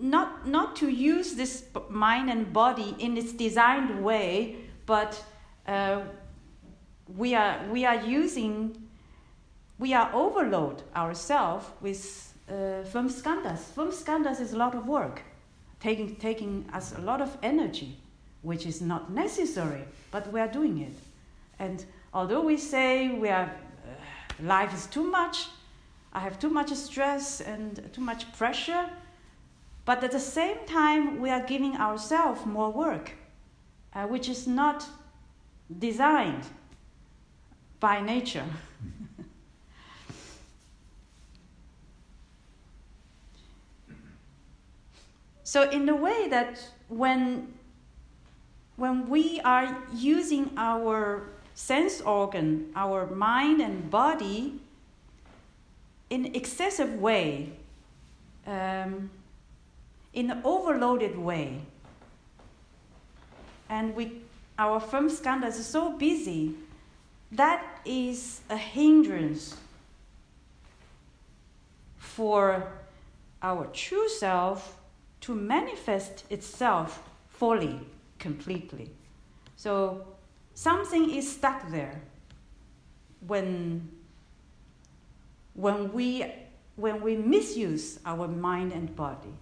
not, 0.00 0.46
not 0.46 0.76
to 0.76 0.88
use 0.88 1.34
this 1.34 1.64
mind 1.88 2.30
and 2.30 2.52
body 2.52 2.94
in 2.98 3.16
its 3.16 3.32
designed 3.32 4.02
way, 4.02 4.56
but 4.86 5.22
uh, 5.66 6.00
we, 7.16 7.34
are, 7.34 7.60
we 7.70 7.84
are 7.84 8.02
using, 8.04 8.88
we 9.78 9.92
are 9.92 10.10
overload 10.14 10.82
ourselves 10.94 11.66
with 11.80 12.34
uh, 12.48 12.84
fem 12.84 13.08
skandhas. 13.08 13.58
Fem 13.58 13.90
skandhas 13.90 14.40
is 14.40 14.52
a 14.52 14.56
lot 14.56 14.74
of 14.74 14.86
work, 14.86 15.22
taking, 15.80 16.16
taking 16.16 16.68
us 16.72 16.94
a 16.96 17.00
lot 17.00 17.20
of 17.20 17.36
energy, 17.42 17.98
which 18.42 18.66
is 18.66 18.80
not 18.80 19.10
necessary, 19.10 19.84
but 20.10 20.32
we 20.32 20.40
are 20.40 20.48
doing 20.48 20.78
it. 20.78 20.94
And 21.58 21.84
although 22.14 22.42
we 22.42 22.56
say 22.56 23.10
we 23.10 23.28
are, 23.28 23.50
uh, 23.84 24.44
life 24.44 24.72
is 24.72 24.86
too 24.86 25.04
much, 25.04 25.48
I 26.18 26.20
have 26.22 26.40
too 26.40 26.50
much 26.50 26.72
stress 26.74 27.40
and 27.40 27.88
too 27.92 28.00
much 28.00 28.32
pressure. 28.32 28.90
But 29.84 30.02
at 30.02 30.10
the 30.10 30.18
same 30.18 30.56
time, 30.66 31.20
we 31.20 31.30
are 31.30 31.46
giving 31.46 31.76
ourselves 31.76 32.44
more 32.44 32.72
work, 32.72 33.12
uh, 33.94 34.08
which 34.08 34.28
is 34.28 34.48
not 34.48 34.84
designed 35.78 36.42
by 37.78 38.00
nature. 38.00 38.46
so, 45.44 45.70
in 45.70 45.86
the 45.86 45.94
way 45.94 46.26
that 46.30 46.60
when, 46.88 47.54
when 48.74 49.08
we 49.08 49.40
are 49.44 49.84
using 49.94 50.50
our 50.56 51.28
sense 51.54 52.00
organ, 52.00 52.72
our 52.74 53.06
mind 53.06 53.60
and 53.60 53.88
body, 53.88 54.58
in 56.10 56.34
excessive 56.34 56.94
way, 56.94 57.52
um, 58.46 59.10
in 60.12 60.30
an 60.30 60.40
overloaded 60.44 61.18
way. 61.18 61.60
And 63.68 63.94
we, 63.94 64.22
our 64.58 64.80
firm 64.80 65.08
skandhas 65.10 65.60
are 65.60 65.70
so 65.70 65.92
busy, 65.98 66.54
that 67.32 67.62
is 67.84 68.40
a 68.48 68.56
hindrance 68.56 69.54
for 71.98 72.72
our 73.42 73.66
true 73.66 74.08
self 74.08 74.78
to 75.20 75.34
manifest 75.34 76.24
itself 76.30 77.02
fully, 77.28 77.78
completely. 78.18 78.90
So 79.56 80.06
something 80.54 81.10
is 81.10 81.30
stuck 81.30 81.70
there 81.70 82.00
when 83.26 83.88
when 85.58 85.92
we, 85.92 86.24
when 86.76 87.02
we 87.02 87.16
misuse 87.16 87.98
our 88.06 88.28
mind 88.28 88.72
and 88.72 88.94
body. 88.94 89.34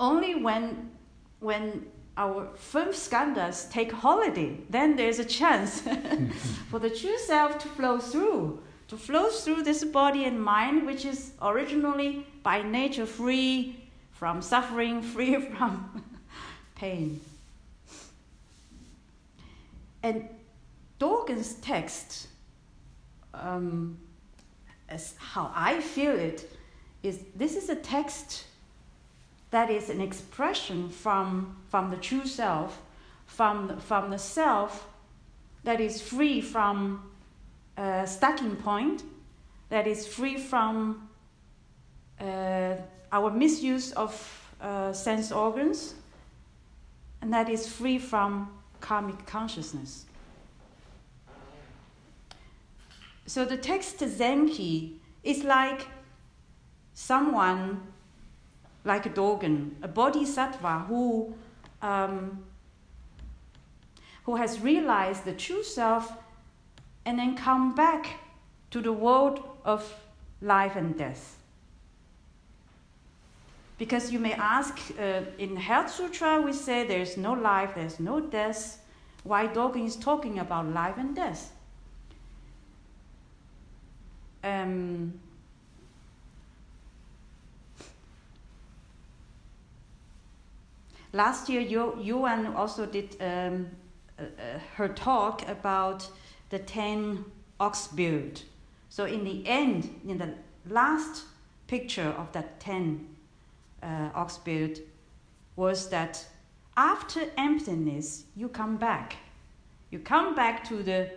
Only 0.00 0.34
when, 0.34 0.90
when 1.38 1.86
our 2.16 2.48
fem 2.56 2.88
skandhas 2.88 3.70
take 3.70 3.92
holiday, 3.92 4.58
then 4.68 4.96
there's 4.96 5.20
a 5.20 5.24
chance 5.24 5.82
for 6.68 6.80
the 6.80 6.90
true 6.90 7.16
self 7.16 7.58
to 7.60 7.68
flow 7.68 7.98
through, 7.98 8.60
to 8.88 8.96
flow 8.96 9.30
through 9.30 9.62
this 9.62 9.84
body 9.84 10.24
and 10.24 10.42
mind, 10.42 10.84
which 10.86 11.04
is 11.04 11.30
originally 11.40 12.26
by 12.42 12.60
nature 12.62 13.06
free 13.06 13.88
from 14.10 14.42
suffering, 14.42 15.00
free 15.14 15.36
from 15.36 16.02
pain. 16.74 17.20
And 20.02 20.28
Dogen's 20.98 21.54
text, 21.54 22.28
um, 23.32 23.98
as 24.88 25.14
how 25.18 25.50
I 25.54 25.80
feel 25.80 26.12
it, 26.12 26.50
is 27.02 27.20
this 27.34 27.56
is 27.56 27.68
a 27.68 27.76
text 27.76 28.44
that 29.50 29.70
is 29.70 29.90
an 29.90 30.00
expression 30.00 30.88
from, 30.88 31.56
from 31.68 31.90
the 31.90 31.96
true 31.96 32.26
self, 32.26 32.80
from, 33.26 33.78
from 33.78 34.10
the 34.10 34.18
self 34.18 34.88
that 35.64 35.80
is 35.80 36.00
free 36.00 36.40
from 36.40 37.10
a 37.76 38.06
stacking 38.06 38.56
point, 38.56 39.02
that 39.68 39.86
is 39.86 40.06
free 40.06 40.36
from 40.36 41.08
uh, 42.20 42.74
our 43.12 43.30
misuse 43.30 43.92
of 43.92 44.12
uh, 44.60 44.92
sense 44.92 45.32
organs, 45.32 45.94
and 47.20 47.32
that 47.32 47.48
is 47.48 47.68
free 47.68 47.98
from 47.98 48.48
karmic 48.80 49.26
consciousness. 49.26 50.04
So 53.26 53.44
the 53.44 53.56
text 53.56 53.98
Zenki 53.98 54.94
is 55.22 55.44
like 55.44 55.86
someone, 56.92 57.82
like 58.84 59.06
a 59.06 59.10
Dogen, 59.10 59.72
a 59.82 59.88
bodhisattva 59.88 60.84
who, 60.88 61.34
um, 61.80 62.44
who 64.24 64.36
has 64.36 64.60
realized 64.60 65.24
the 65.24 65.32
true 65.32 65.62
self 65.62 66.12
and 67.06 67.18
then 67.18 67.36
come 67.36 67.74
back 67.74 68.20
to 68.70 68.80
the 68.80 68.92
world 68.92 69.42
of 69.64 69.94
life 70.42 70.76
and 70.76 70.96
death. 70.96 71.38
Because 73.78 74.12
you 74.12 74.18
may 74.18 74.34
ask, 74.34 74.78
uh, 74.98 75.22
in 75.38 75.56
Heart 75.56 75.90
Sutra, 75.90 76.40
we 76.40 76.52
say 76.52 76.86
there's 76.86 77.16
no 77.16 77.32
life, 77.32 77.74
there's 77.74 77.98
no 77.98 78.20
death. 78.20 78.80
Why 79.24 79.48
Dogen 79.48 79.86
is 79.86 79.96
talking 79.96 80.38
about 80.38 80.66
life 80.68 80.96
and 80.96 81.16
death? 81.16 81.53
Um, 84.44 85.20
last 91.12 91.48
year, 91.48 91.60
Yuan 91.60 92.54
also 92.54 92.86
did 92.86 93.16
um, 93.20 93.68
uh, 94.18 94.24
her 94.76 94.88
talk 94.88 95.48
about 95.48 96.06
the 96.50 96.58
10 96.58 97.24
ox 97.58 97.88
build. 97.88 98.42
So, 98.90 99.06
in 99.06 99.24
the 99.24 99.46
end, 99.46 100.00
in 100.06 100.18
the 100.18 100.34
last 100.68 101.24
picture 101.66 102.14
of 102.18 102.30
that 102.32 102.60
10 102.60 103.06
uh, 103.82 104.10
ox 104.14 104.38
build, 104.38 104.78
was 105.56 105.88
that 105.88 106.24
after 106.76 107.22
emptiness, 107.36 108.24
you 108.36 108.48
come 108.48 108.76
back. 108.76 109.16
You 109.90 110.00
come 110.00 110.34
back 110.34 110.68
to 110.68 110.82
the, 110.82 111.10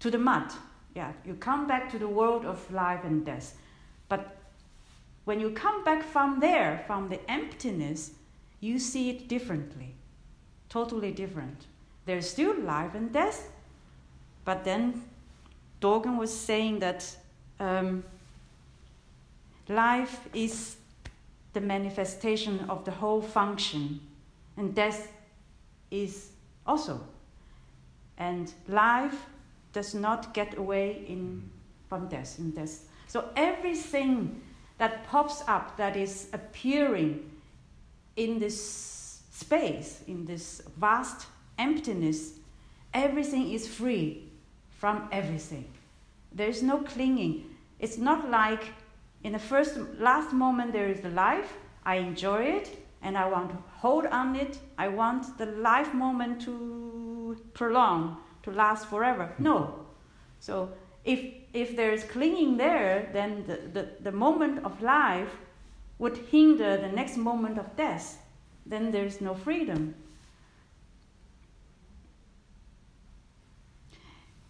to 0.00 0.10
the 0.10 0.18
mud. 0.18 0.52
Yeah, 0.96 1.12
you 1.26 1.34
come 1.34 1.66
back 1.66 1.90
to 1.90 1.98
the 1.98 2.08
world 2.08 2.46
of 2.46 2.72
life 2.72 3.04
and 3.04 3.22
death. 3.22 3.58
But 4.08 4.38
when 5.26 5.40
you 5.40 5.50
come 5.50 5.84
back 5.84 6.02
from 6.02 6.40
there, 6.40 6.82
from 6.86 7.10
the 7.10 7.20
emptiness, 7.30 8.12
you 8.60 8.78
see 8.78 9.10
it 9.10 9.28
differently, 9.28 9.94
totally 10.70 11.12
different. 11.12 11.66
There's 12.06 12.30
still 12.30 12.58
life 12.58 12.94
and 12.94 13.12
death, 13.12 13.50
but 14.46 14.64
then 14.64 15.02
Dogen 15.82 16.16
was 16.16 16.32
saying 16.32 16.78
that 16.78 17.14
um, 17.60 18.02
life 19.68 20.20
is 20.32 20.76
the 21.52 21.60
manifestation 21.60 22.64
of 22.70 22.86
the 22.86 22.92
whole 22.92 23.20
function, 23.20 24.00
and 24.56 24.74
death 24.74 25.12
is 25.90 26.30
also. 26.66 27.06
And 28.16 28.50
life 28.66 29.26
does 29.76 29.94
not 29.94 30.32
get 30.32 30.56
away 30.56 31.04
in, 31.06 31.50
from 31.86 32.08
death. 32.08 32.38
In 32.38 32.50
death. 32.52 32.88
So 33.08 33.28
everything 33.36 34.40
that 34.78 35.06
pops 35.06 35.42
up, 35.46 35.76
that 35.76 35.96
is 35.96 36.28
appearing 36.32 37.30
in 38.16 38.38
this 38.38 39.20
space, 39.30 40.00
in 40.08 40.24
this 40.24 40.62
vast 40.78 41.26
emptiness, 41.58 42.38
everything 42.94 43.52
is 43.52 43.68
free 43.68 44.24
from 44.70 45.08
everything. 45.12 45.66
There 46.32 46.48
is 46.48 46.62
no 46.62 46.78
clinging. 46.78 47.44
It's 47.78 47.98
not 47.98 48.30
like 48.30 48.64
in 49.24 49.32
the 49.32 49.38
first, 49.38 49.76
last 49.98 50.32
moment 50.32 50.72
there 50.72 50.88
is 50.88 51.02
the 51.02 51.10
life, 51.10 51.52
I 51.84 51.96
enjoy 51.96 52.44
it, 52.44 52.82
and 53.02 53.18
I 53.18 53.28
want 53.28 53.50
to 53.50 53.58
hold 53.82 54.06
on 54.06 54.36
it. 54.36 54.58
I 54.78 54.88
want 54.88 55.36
the 55.36 55.46
life 55.46 55.92
moment 55.92 56.40
to 56.46 57.36
prolong, 57.52 58.16
to 58.46 58.52
last 58.52 58.88
forever. 58.88 59.26
Hmm. 59.36 59.42
No. 59.42 59.86
So 60.40 60.70
if 61.04 61.20
if 61.52 61.76
there 61.76 61.92
is 61.92 62.04
clinging 62.04 62.56
there, 62.56 63.10
then 63.12 63.44
the, 63.46 63.56
the, 63.72 63.88
the 64.00 64.12
moment 64.12 64.64
of 64.64 64.82
life 64.82 65.36
would 65.98 66.16
hinder 66.30 66.76
the 66.76 66.88
next 66.88 67.16
moment 67.16 67.58
of 67.58 67.76
death. 67.76 68.18
Then 68.66 68.90
there 68.90 69.04
is 69.04 69.20
no 69.20 69.34
freedom. 69.34 69.94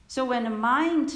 So 0.09 0.25
when 0.25 0.45
the 0.45 0.51
mind 0.51 1.15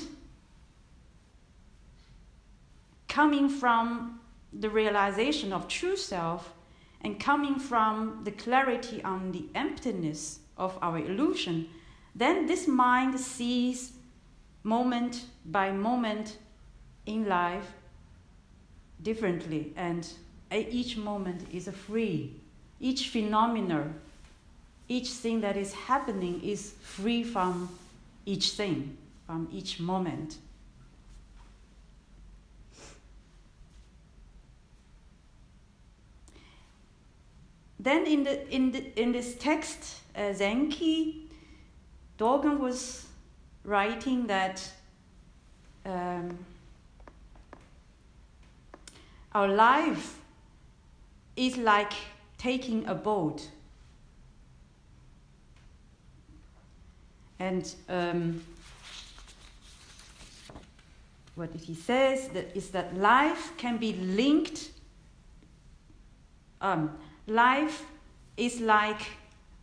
coming 3.09 3.49
from 3.49 4.21
the 4.53 4.71
realization 4.71 5.53
of 5.53 5.67
true 5.67 5.97
self 5.97 6.53
and 7.01 7.19
coming 7.19 7.59
from 7.59 8.21
the 8.25 8.31
clarity 8.31 9.03
on 9.03 9.33
the 9.33 9.47
emptiness 9.55 10.41
of 10.57 10.79
our 10.83 10.99
illusion, 10.99 11.69
then 12.15 12.47
this 12.47 12.67
mind 12.67 13.19
sees 13.19 13.93
moment 14.63 15.25
by 15.47 15.73
moment 15.73 16.37
in 17.07 17.27
life 17.27 17.73
differently, 19.03 19.73
and 19.77 20.07
each 20.53 20.97
moment 20.97 21.47
is 21.53 21.69
free. 21.69 22.35
Each 22.81 23.09
phenomenon, 23.09 23.95
each 24.89 25.11
thing 25.11 25.41
that 25.41 25.57
is 25.57 25.73
happening 25.73 26.43
is 26.43 26.75
free 26.83 27.23
from 27.23 27.69
each 28.27 28.51
thing, 28.53 28.97
from 29.27 29.49
each 29.53 29.81
moment. 29.81 30.37
Then 37.79 38.07
in, 38.07 38.25
the, 38.25 38.55
in, 38.55 38.73
the, 38.73 39.01
in 39.01 39.13
this 39.13 39.37
text, 39.37 40.01
uh, 40.15 40.35
Zenki, 40.35 41.20
Dogen 42.21 42.59
was 42.59 43.07
writing 43.65 44.27
that 44.27 44.71
um, 45.87 46.37
our 49.33 49.49
life 49.49 50.19
is 51.35 51.57
like 51.57 51.95
taking 52.37 52.87
a 52.87 52.95
boat. 52.95 53.49
And 57.39 57.75
um, 57.89 58.45
what 61.37 61.55
he 61.55 61.75
says 61.75 62.29
that 62.29 62.55
is 62.55 62.69
that 62.73 62.95
life 62.99 63.57
can 63.57 63.79
be 63.79 63.95
linked. 63.95 64.73
Um, 66.61 66.99
life 67.27 67.87
is 68.37 68.61
like 68.61 69.01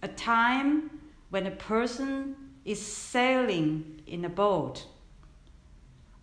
a 0.01 0.07
time 0.07 0.89
when 1.29 1.45
a 1.45 1.51
person 1.51 2.46
is 2.67 2.85
sailing 2.85 4.01
in 4.05 4.25
a 4.25 4.29
boat. 4.29 4.85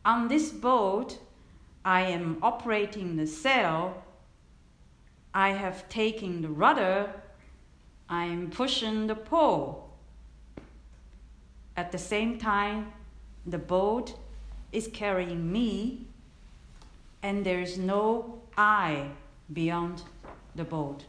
On 0.04 0.28
this 0.28 0.50
boat, 0.50 1.18
I 1.86 2.02
am 2.02 2.36
operating 2.42 3.16
the 3.16 3.26
sail, 3.26 4.04
I 5.32 5.52
have 5.52 5.88
taken 5.88 6.42
the 6.42 6.50
rudder, 6.50 7.10
I 8.10 8.26
am 8.26 8.50
pushing 8.50 9.06
the 9.06 9.14
pole. 9.14 9.90
At 11.78 11.90
the 11.92 11.98
same 11.98 12.38
time, 12.38 12.92
the 13.46 13.58
boat 13.58 14.14
is 14.70 14.86
carrying 14.88 15.50
me, 15.50 16.06
and 17.22 17.42
there 17.42 17.60
is 17.60 17.78
no 17.78 18.42
I 18.58 19.08
beyond 19.50 20.02
the 20.54 20.64
boat. 20.64 21.04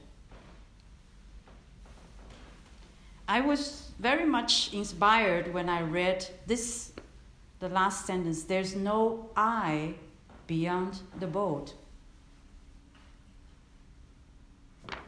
I 3.28 3.42
was 3.42 3.85
very 4.00 4.26
much 4.26 4.74
inspired 4.74 5.54
when 5.54 5.70
I 5.70 5.82
read 5.82 6.28
this, 6.48 6.92
the 7.60 7.70
last 7.70 8.06
sentence 8.06 8.44
there's 8.44 8.76
no 8.76 9.30
I 9.36 9.96
beyond 10.48 11.00
the 11.20 11.28
boat. 11.28 11.74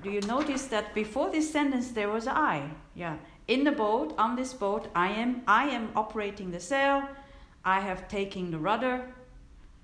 Do 0.01 0.09
you 0.09 0.21
notice 0.21 0.65
that 0.67 0.93
before 0.93 1.29
this 1.29 1.51
sentence 1.51 1.91
there 1.91 2.09
was 2.09 2.27
I? 2.27 2.69
Yeah. 2.95 3.17
In 3.47 3.63
the 3.63 3.71
boat, 3.71 4.13
on 4.17 4.35
this 4.35 4.53
boat, 4.53 4.87
I 4.95 5.09
am 5.09 5.41
I 5.47 5.69
am 5.69 5.89
operating 5.95 6.51
the 6.51 6.59
sail, 6.59 7.03
I 7.63 7.79
have 7.81 8.07
taken 8.07 8.51
the 8.51 8.57
rudder, 8.57 9.07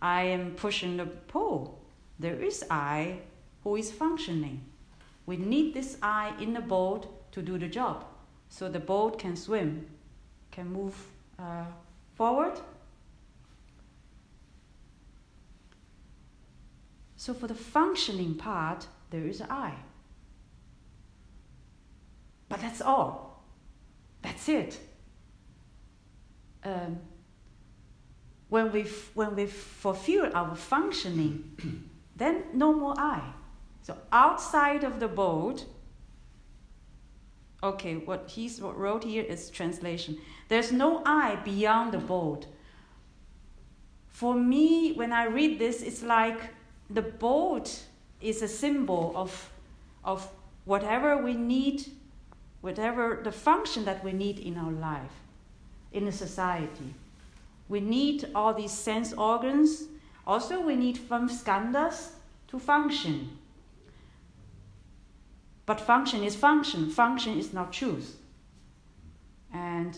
I 0.02 0.24
am 0.24 0.52
pushing 0.56 0.98
the 0.98 1.06
pole. 1.06 1.80
There 2.20 2.42
is 2.42 2.64
I 2.70 3.20
who 3.64 3.76
is 3.76 3.92
functioning. 3.92 4.62
We 5.26 5.38
need 5.38 5.74
this 5.74 5.98
I 6.02 6.34
in 6.40 6.54
the 6.54 6.62
boat 6.62 7.32
to 7.32 7.42
do 7.42 7.58
the 7.58 7.68
job 7.68 8.06
so 8.54 8.70
the 8.70 8.80
boat 8.80 9.18
can 9.18 9.36
swim, 9.36 9.88
can 10.52 10.72
move 10.72 10.96
uh, 11.40 11.66
forward. 12.14 12.54
So 17.16 17.34
for 17.34 17.48
the 17.48 17.56
functioning 17.56 18.36
part, 18.36 18.86
there 19.10 19.26
is 19.26 19.42
I. 19.42 19.74
But 22.48 22.62
that's 22.62 22.80
all. 22.80 23.44
That's 24.22 24.48
it. 24.48 24.80
Um, 26.64 27.00
when 28.50 28.72
we 28.72 28.84
when 29.16 29.36
we 29.36 29.48
fulfill 29.48 30.30
our 30.36 30.56
functioning, 30.56 31.90
then 32.16 32.44
no 32.54 32.72
more 32.72 32.94
I. 33.00 33.34
So 33.82 33.98
outside 34.12 34.84
of 34.84 35.00
the 35.00 35.08
boat, 35.08 35.66
Okay, 37.64 37.96
what 37.96 38.30
he 38.30 38.52
wrote 38.60 39.06
here 39.06 39.24
is 39.24 39.50
translation. 39.50 40.18
There's 40.50 40.74
no 40.74 41.02
I 41.06 41.38
beyond 41.38 41.94
the 41.94 41.98
boat. 41.98 42.46
For 44.10 44.36
me, 44.36 44.92
when 44.92 45.14
I 45.14 45.26
read 45.26 45.60
this, 45.60 45.82
it's 45.82 46.04
like 46.04 46.42
the 46.90 47.02
boat 47.02 47.84
is 48.20 48.42
a 48.42 48.50
symbol 48.50 49.14
of, 49.16 49.50
of 50.04 50.30
whatever 50.66 51.24
we 51.24 51.36
need, 51.36 51.86
whatever 52.60 53.22
the 53.24 53.32
function 53.32 53.86
that 53.86 54.04
we 54.04 54.12
need 54.12 54.40
in 54.40 54.58
our 54.58 54.72
life, 54.72 55.22
in 55.94 56.06
a 56.08 56.12
society. 56.12 56.94
We 57.70 57.80
need 57.80 58.30
all 58.36 58.54
these 58.54 58.74
sense 58.74 59.14
organs. 59.14 59.86
Also, 60.28 60.60
we 60.60 60.76
need 60.76 60.98
fem 60.98 61.30
skandhas 61.30 62.12
to 62.50 62.60
function. 62.60 63.38
But 65.66 65.80
function 65.80 66.24
is 66.24 66.36
function, 66.36 66.90
function 66.90 67.38
is 67.38 67.54
not 67.54 67.72
truth. 67.72 68.18
And 69.54 69.98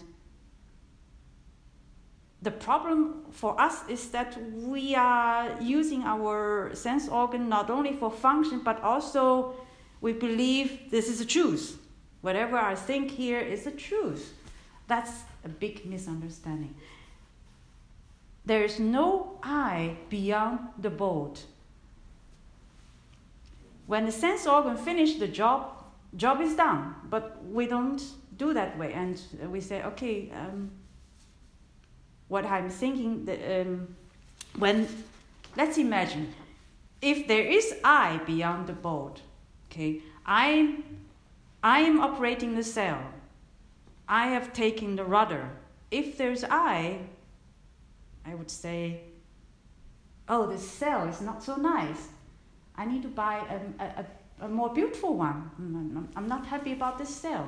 the 2.41 2.51
problem 2.51 3.23
for 3.32 3.60
us 3.60 3.88
is 3.89 4.10
that 4.10 4.38
we 4.54 4.93
are 4.95 5.60
using 5.60 6.04
our 6.04 6.69
sense 6.75 7.08
organ 7.08 7.49
not 7.49 7.69
only 7.69 7.93
for 7.93 8.12
function 8.12 8.62
but 8.63 8.80
also 8.84 9.56
we 10.01 10.13
believe 10.13 10.91
this 10.91 11.10
is 11.10 11.17
the 11.19 11.25
truth. 11.25 11.80
Whatever 12.21 12.58
I 12.58 12.75
think 12.75 13.10
here 13.10 13.39
is 13.39 13.63
the 13.63 13.71
truth. 13.71 14.34
That's 14.88 15.23
a 15.43 15.49
big 15.49 15.86
misunderstanding. 15.86 16.75
There 18.45 18.63
is 18.63 18.80
no 18.80 19.39
I 19.41 19.97
beyond 20.10 20.60
the 20.78 20.91
boat. 20.91 21.45
When 23.87 24.05
the 24.05 24.11
sense 24.11 24.47
organ 24.47 24.77
finish 24.77 25.15
the 25.15 25.27
job, 25.27 25.71
job 26.15 26.41
is 26.41 26.55
done. 26.55 26.95
But 27.09 27.43
we 27.45 27.67
don't 27.67 28.01
do 28.37 28.53
that 28.53 28.77
way, 28.77 28.93
and 28.93 29.21
we 29.49 29.61
say, 29.61 29.83
okay, 29.83 30.31
um, 30.31 30.71
what 32.27 32.45
I'm 32.45 32.69
thinking, 32.69 33.25
the, 33.25 33.61
um, 33.61 33.95
when 34.57 34.87
let's 35.55 35.77
imagine 35.77 36.33
if 37.01 37.27
there 37.27 37.43
is 37.43 37.75
I 37.83 38.19
beyond 38.25 38.67
the 38.67 38.73
boat, 38.73 39.21
okay, 39.69 40.01
I'm 40.25 40.83
I'm 41.63 41.99
operating 41.99 42.55
the 42.55 42.63
sail. 42.63 42.99
I 44.07 44.27
have 44.27 44.53
taken 44.53 44.95
the 44.95 45.03
rudder. 45.03 45.49
If 45.91 46.17
there's 46.17 46.43
I, 46.43 46.99
I 48.25 48.35
would 48.35 48.51
say, 48.51 49.01
oh, 50.27 50.47
this 50.47 50.67
sail 50.67 51.07
is 51.07 51.21
not 51.21 51.43
so 51.43 51.55
nice. 51.55 52.07
I 52.77 52.85
need 52.85 53.01
to 53.03 53.07
buy 53.07 53.41
a, 53.79 53.83
a, 53.83 54.45
a 54.45 54.47
more 54.47 54.73
beautiful 54.73 55.15
one. 55.15 56.09
I'm 56.15 56.27
not 56.27 56.45
happy 56.45 56.73
about 56.73 56.97
this 56.97 57.09
sail. 57.09 57.47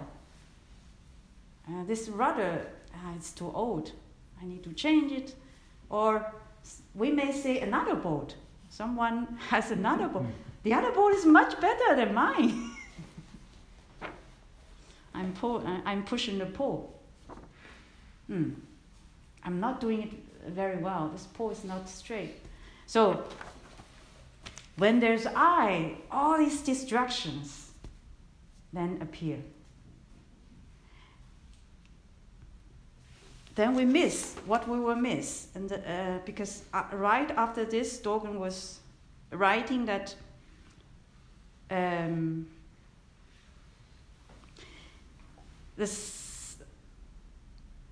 Uh, 1.67 1.83
this 1.85 2.07
rudder, 2.07 2.65
uh, 2.93 3.13
it's 3.15 3.31
too 3.31 3.51
old. 3.53 3.91
I 4.41 4.45
need 4.45 4.63
to 4.63 4.73
change 4.73 5.11
it. 5.11 5.35
Or 5.89 6.33
we 6.95 7.11
may 7.11 7.31
say 7.31 7.59
another 7.59 7.95
boat. 7.95 8.35
Someone 8.69 9.37
has 9.49 9.71
another 9.71 10.07
boat. 10.07 10.25
The 10.63 10.73
other 10.73 10.91
boat 10.91 11.13
is 11.13 11.25
much 11.25 11.61
better 11.61 11.95
than 11.95 12.13
mine. 12.13 12.71
I'm, 15.13 15.31
pull, 15.33 15.63
I'm 15.85 16.03
pushing 16.03 16.39
the 16.39 16.45
pole. 16.45 16.93
Hmm. 18.25 18.49
I'm 19.43 19.61
not 19.61 19.79
doing 19.79 20.01
it 20.03 20.51
very 20.51 20.77
well. 20.77 21.09
This 21.13 21.25
pole 21.25 21.51
is 21.51 21.63
not 21.63 21.87
straight. 21.87 22.35
So, 22.85 23.23
when 24.77 24.99
there's 24.99 25.25
I, 25.35 25.95
all 26.11 26.37
these 26.37 26.61
distractions 26.61 27.71
then 28.73 28.99
appear. 29.01 29.39
Then 33.55 33.73
we 33.73 33.85
miss 33.85 34.35
what 34.45 34.67
we 34.69 34.79
will 34.79 34.95
miss. 34.95 35.47
And 35.55 35.71
uh, 35.71 36.19
because 36.25 36.63
uh, 36.73 36.83
right 36.91 37.31
after 37.31 37.65
this, 37.65 37.99
Dogen 37.99 38.35
was 38.35 38.79
writing 39.31 39.85
that 39.85 40.13
um, 41.71 42.47
this, 45.75 46.57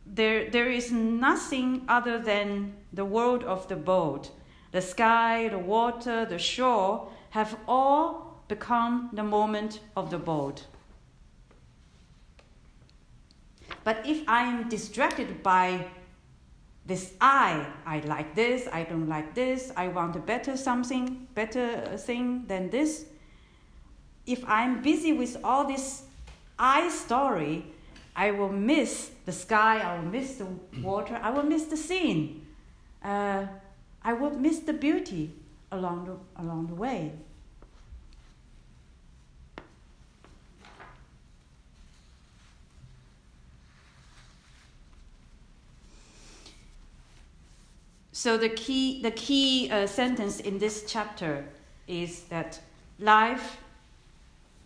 there, 0.06 0.52
there 0.52 0.70
is 0.70 0.92
nothing 0.92 1.82
other 1.88 2.20
than 2.20 2.76
the 2.94 3.06
world 3.06 3.44
of 3.44 3.68
the 3.68 3.76
boat. 3.76 4.30
The 4.76 4.82
sky, 4.82 5.48
the 5.48 5.58
water, 5.58 6.26
the 6.26 6.38
shore 6.38 7.08
have 7.30 7.58
all 7.66 8.44
become 8.50 9.10
the 9.14 9.24
moment 9.24 9.80
of 9.96 10.10
the 10.10 10.18
boat. 10.18 10.66
But 13.86 14.06
if 14.06 14.28
I 14.28 14.44
am 14.44 14.68
distracted 14.68 15.42
by 15.42 15.88
this 16.86 17.14
I, 17.22 17.66
I 17.86 18.00
like 18.00 18.36
this, 18.36 18.68
I 18.70 18.84
don't 18.84 19.08
like 19.08 19.34
this, 19.34 19.72
I 19.78 19.88
want 19.88 20.18
a 20.18 20.20
better 20.20 20.58
something, 20.58 21.26
better 21.34 21.96
thing 21.96 22.44
than 22.48 22.70
this. 22.70 23.06
If 24.26 24.44
I'm 24.46 24.82
busy 24.82 25.14
with 25.14 25.38
all 25.42 25.66
this 25.66 26.04
I 26.60 26.90
story, 26.90 27.64
I 28.14 28.32
will 28.32 28.52
miss 28.52 29.12
the 29.24 29.32
sky, 29.32 29.80
I 29.80 30.00
will 30.00 30.12
miss 30.12 30.36
the 30.36 30.48
water, 30.82 31.18
I 31.24 31.30
will 31.30 31.44
miss 31.44 31.64
the 31.64 31.78
scene. 31.78 32.46
Uh, 33.02 33.46
I 34.06 34.14
will 34.14 34.30
miss 34.30 34.60
the 34.60 34.74
beauty 34.74 35.34
along 35.72 36.06
the, 36.06 36.42
along 36.42 36.68
the 36.68 36.76
way. 36.76 37.12
So 48.12 48.38
the 48.38 48.50
key, 48.50 49.02
the 49.02 49.10
key 49.12 49.72
uh, 49.72 49.88
sentence 49.88 50.40
in 50.40 50.60
this 50.60 50.86
chapter 50.88 51.46
is 51.88 52.26
that 52.26 52.60
life 53.00 53.58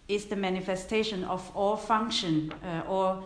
is 0.09 0.25
the 0.25 0.35
manifestation 0.35 1.23
of 1.23 1.49
all 1.55 1.77
function, 1.77 2.53
uh, 2.63 2.83
or 2.89 3.23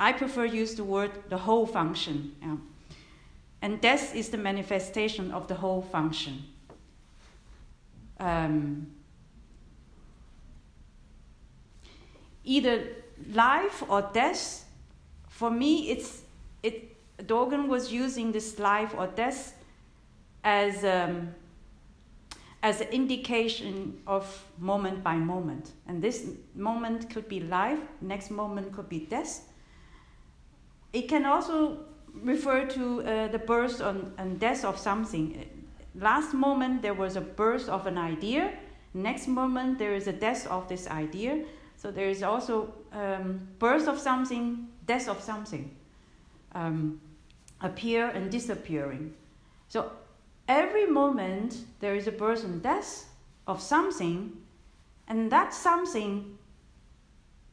I 0.00 0.12
prefer 0.12 0.46
use 0.46 0.74
the 0.74 0.84
word 0.84 1.10
the 1.28 1.38
whole 1.38 1.66
function. 1.66 2.34
Yeah. 2.40 2.56
And 3.60 3.80
death 3.80 4.14
is 4.14 4.28
the 4.28 4.38
manifestation 4.38 5.32
of 5.32 5.48
the 5.48 5.54
whole 5.54 5.82
function. 5.82 6.44
Um, 8.20 8.86
either 12.44 12.88
life 13.32 13.82
or 13.88 14.02
death, 14.12 14.64
for 15.28 15.50
me, 15.50 15.90
it's 15.90 16.22
it 16.62 16.96
Dogen 17.18 17.66
was 17.68 17.92
using 17.92 18.32
this 18.32 18.58
life 18.58 18.94
or 18.96 19.06
death 19.08 19.54
as 20.44 20.84
um, 20.84 21.34
as 22.62 22.80
an 22.80 22.88
indication 22.88 24.00
of 24.06 24.44
moment 24.58 25.02
by 25.04 25.14
moment, 25.14 25.72
and 25.86 26.02
this 26.02 26.26
moment 26.54 27.10
could 27.10 27.28
be 27.28 27.40
life, 27.40 27.80
next 28.00 28.30
moment 28.30 28.72
could 28.72 28.88
be 28.88 29.00
death. 29.00 29.48
It 30.92 31.08
can 31.08 31.24
also 31.24 31.87
refer 32.22 32.66
to 32.66 33.02
uh, 33.02 33.28
the 33.28 33.38
birth 33.38 33.80
and 33.80 34.40
death 34.40 34.64
of 34.64 34.78
something. 34.78 35.44
Last 35.94 36.34
moment 36.34 36.82
there 36.82 36.94
was 36.94 37.16
a 37.16 37.20
birth 37.20 37.68
of 37.68 37.86
an 37.86 37.98
idea. 37.98 38.52
Next 38.94 39.28
moment 39.28 39.78
there 39.78 39.94
is 39.94 40.06
a 40.06 40.12
death 40.12 40.46
of 40.46 40.68
this 40.68 40.86
idea. 40.88 41.44
So 41.76 41.90
there 41.90 42.08
is 42.08 42.22
also 42.22 42.74
um, 42.92 43.48
birth 43.58 43.88
of 43.88 43.98
something, 43.98 44.68
death 44.86 45.08
of 45.08 45.20
something. 45.22 45.74
Um, 46.52 47.00
appear 47.60 48.08
and 48.08 48.30
disappearing. 48.30 49.14
So 49.68 49.92
every 50.46 50.86
moment 50.86 51.56
there 51.80 51.94
is 51.94 52.06
a 52.06 52.12
birth 52.12 52.44
and 52.44 52.62
death 52.62 53.06
of 53.46 53.60
something, 53.60 54.32
and 55.06 55.30
that 55.32 55.52
something 55.54 56.38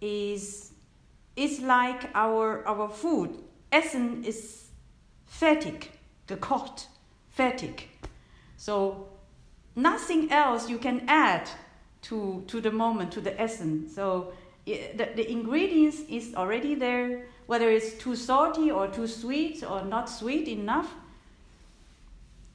is 0.02 0.72
is 1.36 1.62
like 1.62 2.10
our 2.14 2.66
our 2.68 2.90
food. 2.90 3.45
Essen 3.76 4.24
is 4.24 4.70
fertig, 5.28 5.90
gekocht, 6.28 6.88
fertig. 7.38 7.88
So 8.58 9.08
nothing 9.76 10.32
else 10.32 10.70
you 10.70 10.78
can 10.78 11.02
add 11.08 11.50
to 12.04 12.44
to 12.48 12.62
the 12.62 12.72
moment, 12.72 13.12
to 13.12 13.22
the 13.22 13.40
Essen. 13.40 13.90
So 13.90 14.34
the, 14.66 15.10
the 15.16 15.30
ingredients 15.30 16.00
is 16.10 16.34
already 16.36 16.76
there 16.76 17.26
whether 17.48 17.70
it's 17.70 17.94
too 17.94 18.16
salty 18.16 18.72
or 18.72 18.88
too 18.88 19.08
sweet 19.08 19.64
or 19.64 19.84
not 19.84 20.10
sweet 20.10 20.48
enough. 20.48 20.94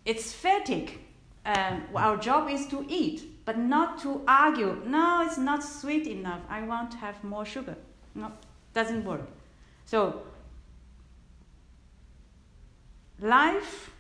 It's 0.05 0.33
fertig. 0.33 0.99
Um, 1.47 1.85
our 1.95 2.17
job 2.17 2.49
is 2.51 2.67
to 2.69 2.85
eat, 2.89 3.45
but 3.45 3.59
not 3.59 4.01
to 4.03 4.23
argue. 4.27 4.83
No, 4.85 5.23
it's 5.25 5.39
not 5.39 5.63
sweet 5.63 6.07
enough. 6.07 6.41
I 6.49 6.63
want 6.63 6.91
to 6.93 6.97
have 6.99 7.23
more 7.23 7.45
sugar. 7.45 7.77
No, 8.15 8.33
doesn't 8.75 9.05
work. 9.05 9.27
So, 9.87 10.23
life 13.23 13.91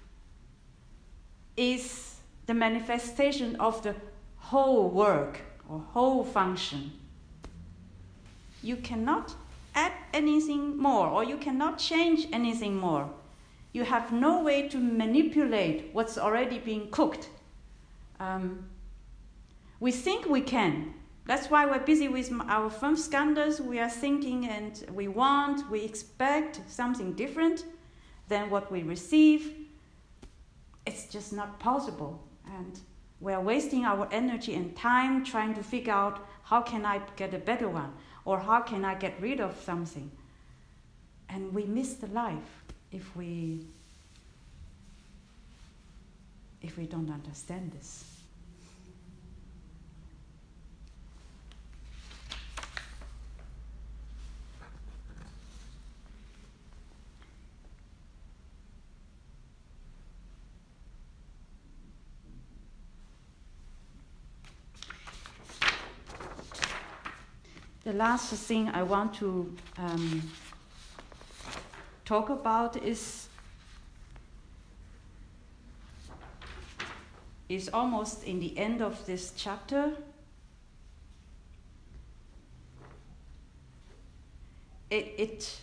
is 1.56 2.16
the 2.46 2.54
manifestation 2.54 3.56
of 3.56 3.82
the 3.82 3.94
whole 4.36 4.88
work 4.88 5.40
or 5.68 5.80
whole 5.92 6.24
function. 6.24 6.92
You 8.62 8.76
cannot 8.76 9.34
add 9.74 9.92
anything 10.12 10.76
more 10.76 11.06
or 11.06 11.24
you 11.24 11.36
cannot 11.36 11.78
change 11.78 12.26
anything 12.32 12.76
more. 12.76 13.10
You 13.72 13.84
have 13.84 14.10
no 14.12 14.42
way 14.42 14.68
to 14.68 14.78
manipulate 14.78 15.90
what's 15.92 16.18
already 16.18 16.58
being 16.58 16.90
cooked. 16.90 17.28
Um, 18.18 18.66
we 19.78 19.92
think 19.92 20.26
we 20.26 20.40
can. 20.40 20.94
That's 21.26 21.48
why 21.48 21.66
we're 21.66 21.78
busy 21.78 22.08
with 22.08 22.32
our 22.48 22.68
firm 22.68 22.96
skandhas. 22.96 23.60
We 23.60 23.78
are 23.78 23.88
thinking 23.88 24.48
and 24.48 24.84
we 24.92 25.06
want, 25.06 25.70
we 25.70 25.82
expect 25.82 26.60
something 26.68 27.12
different 27.12 27.64
than 28.30 28.48
what 28.48 28.72
we 28.72 28.82
receive. 28.82 29.54
It's 30.86 31.06
just 31.06 31.34
not 31.34 31.58
possible. 31.58 32.22
And 32.46 32.80
we're 33.20 33.40
wasting 33.40 33.84
our 33.84 34.08
energy 34.10 34.54
and 34.54 34.74
time 34.74 35.22
trying 35.24 35.52
to 35.54 35.62
figure 35.62 35.92
out 35.92 36.26
how 36.44 36.62
can 36.62 36.86
I 36.86 37.02
get 37.16 37.34
a 37.34 37.38
better 37.38 37.68
one 37.68 37.92
or 38.24 38.38
how 38.38 38.60
can 38.60 38.84
I 38.84 38.94
get 38.94 39.20
rid 39.20 39.40
of 39.40 39.60
something? 39.60 40.10
And 41.28 41.52
we 41.52 41.64
miss 41.64 41.94
the 41.94 42.06
life 42.06 42.64
if 42.90 43.14
we 43.14 43.66
if 46.62 46.76
we 46.76 46.86
don't 46.86 47.10
understand 47.10 47.72
this. 47.72 48.09
The 67.90 67.96
last 67.96 68.32
thing 68.32 68.68
I 68.68 68.84
want 68.84 69.14
to 69.14 69.52
um, 69.76 70.22
talk 72.04 72.30
about 72.30 72.76
is 72.76 73.26
is 77.48 77.68
almost 77.72 78.22
in 78.22 78.38
the 78.38 78.56
end 78.56 78.80
of 78.80 79.04
this 79.06 79.32
chapter. 79.36 79.90
It, 84.88 85.12
it 85.18 85.60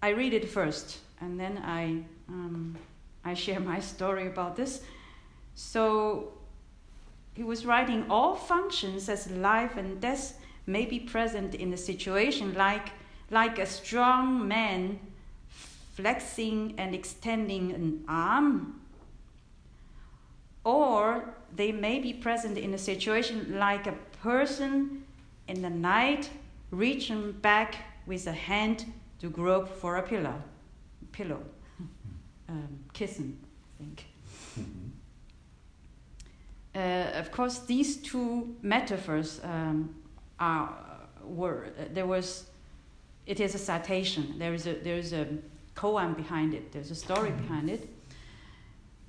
I 0.00 0.08
read 0.08 0.32
it 0.32 0.48
first, 0.48 1.00
and 1.20 1.38
then 1.38 1.58
I 1.58 2.02
um, 2.30 2.78
I 3.26 3.34
share 3.34 3.60
my 3.60 3.80
story 3.92 4.26
about 4.26 4.56
this. 4.56 4.80
So 5.54 6.32
he 7.34 7.42
was 7.42 7.66
writing 7.66 8.06
all 8.08 8.36
functions 8.36 9.10
as 9.10 9.30
life 9.30 9.76
and 9.76 10.00
death 10.00 10.38
may 10.66 10.84
be 10.86 10.98
present 10.98 11.54
in 11.54 11.72
a 11.72 11.76
situation 11.76 12.54
like 12.54 12.90
like 13.30 13.58
a 13.58 13.66
strong 13.66 14.46
man 14.46 14.98
flexing 15.94 16.74
and 16.78 16.94
extending 16.94 17.72
an 17.72 18.04
arm 18.08 18.80
or 20.64 21.34
they 21.54 21.72
may 21.72 21.98
be 21.98 22.12
present 22.12 22.56
in 22.56 22.72
a 22.74 22.78
situation 22.78 23.58
like 23.58 23.86
a 23.86 23.94
person 24.22 25.04
in 25.48 25.62
the 25.62 25.70
night 25.70 26.30
reaching 26.70 27.32
back 27.32 27.76
with 28.06 28.26
a 28.26 28.32
hand 28.32 28.92
to 29.20 29.28
grope 29.28 29.68
for 29.68 29.96
a 29.96 30.02
pillow, 30.02 30.42
pillow, 31.12 31.40
um, 32.48 32.78
kissing, 32.92 33.38
I 33.78 33.82
think. 33.82 34.06
Mm-hmm. 34.58 34.88
Uh, 36.74 37.18
of 37.18 37.30
course, 37.30 37.60
these 37.60 37.98
two 37.98 38.56
metaphors 38.62 39.40
um, 39.44 39.94
are 40.46 40.64
were 41.24 41.58
uh, 41.66 41.84
there 41.96 42.06
was. 42.06 42.26
It 43.26 43.38
is 43.38 43.54
a 43.54 43.58
citation. 43.58 44.24
There 44.38 44.54
is 44.54 44.66
a 44.66 44.74
there 44.86 44.98
is 45.04 45.12
a 45.12 45.24
koan 45.74 46.16
behind 46.16 46.54
it. 46.54 46.72
There's 46.72 46.90
a 46.90 47.00
story 47.06 47.30
behind 47.30 47.70
it 47.70 47.88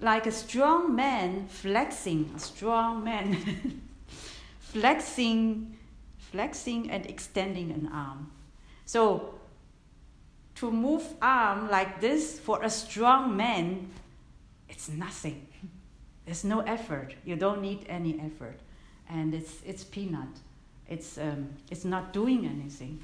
like 0.04 0.28
a 0.28 0.32
strong 0.32 0.96
man 0.96 1.48
flexing, 1.48 2.32
a 2.36 2.40
strong 2.40 3.04
man 3.04 3.82
flexing, 4.60 5.78
flexing 6.18 6.92
and 6.92 7.06
extending 7.06 7.72
an 7.72 7.90
arm. 7.92 8.30
So 8.86 9.36
to 10.56 10.70
move 10.70 11.04
arm 11.22 11.70
like 11.70 12.02
this 12.02 12.38
for 12.38 12.62
a 12.64 12.70
strong 12.70 13.36
man, 13.38 13.92
it's 14.68 14.90
nothing. 14.90 15.48
There's 16.26 16.44
no 16.44 16.60
effort. 16.60 17.16
You 17.26 17.38
don't 17.38 17.62
need 17.62 17.86
any 17.88 18.20
effort, 18.20 18.60
and 19.10 19.34
it's 19.34 19.62
it's 19.66 19.84
peanut. 19.84 20.40
It's 20.90 21.18
um, 21.18 21.50
it's 21.72 21.86
not 21.86 22.14
doing 22.14 22.46
anything. 22.46 23.00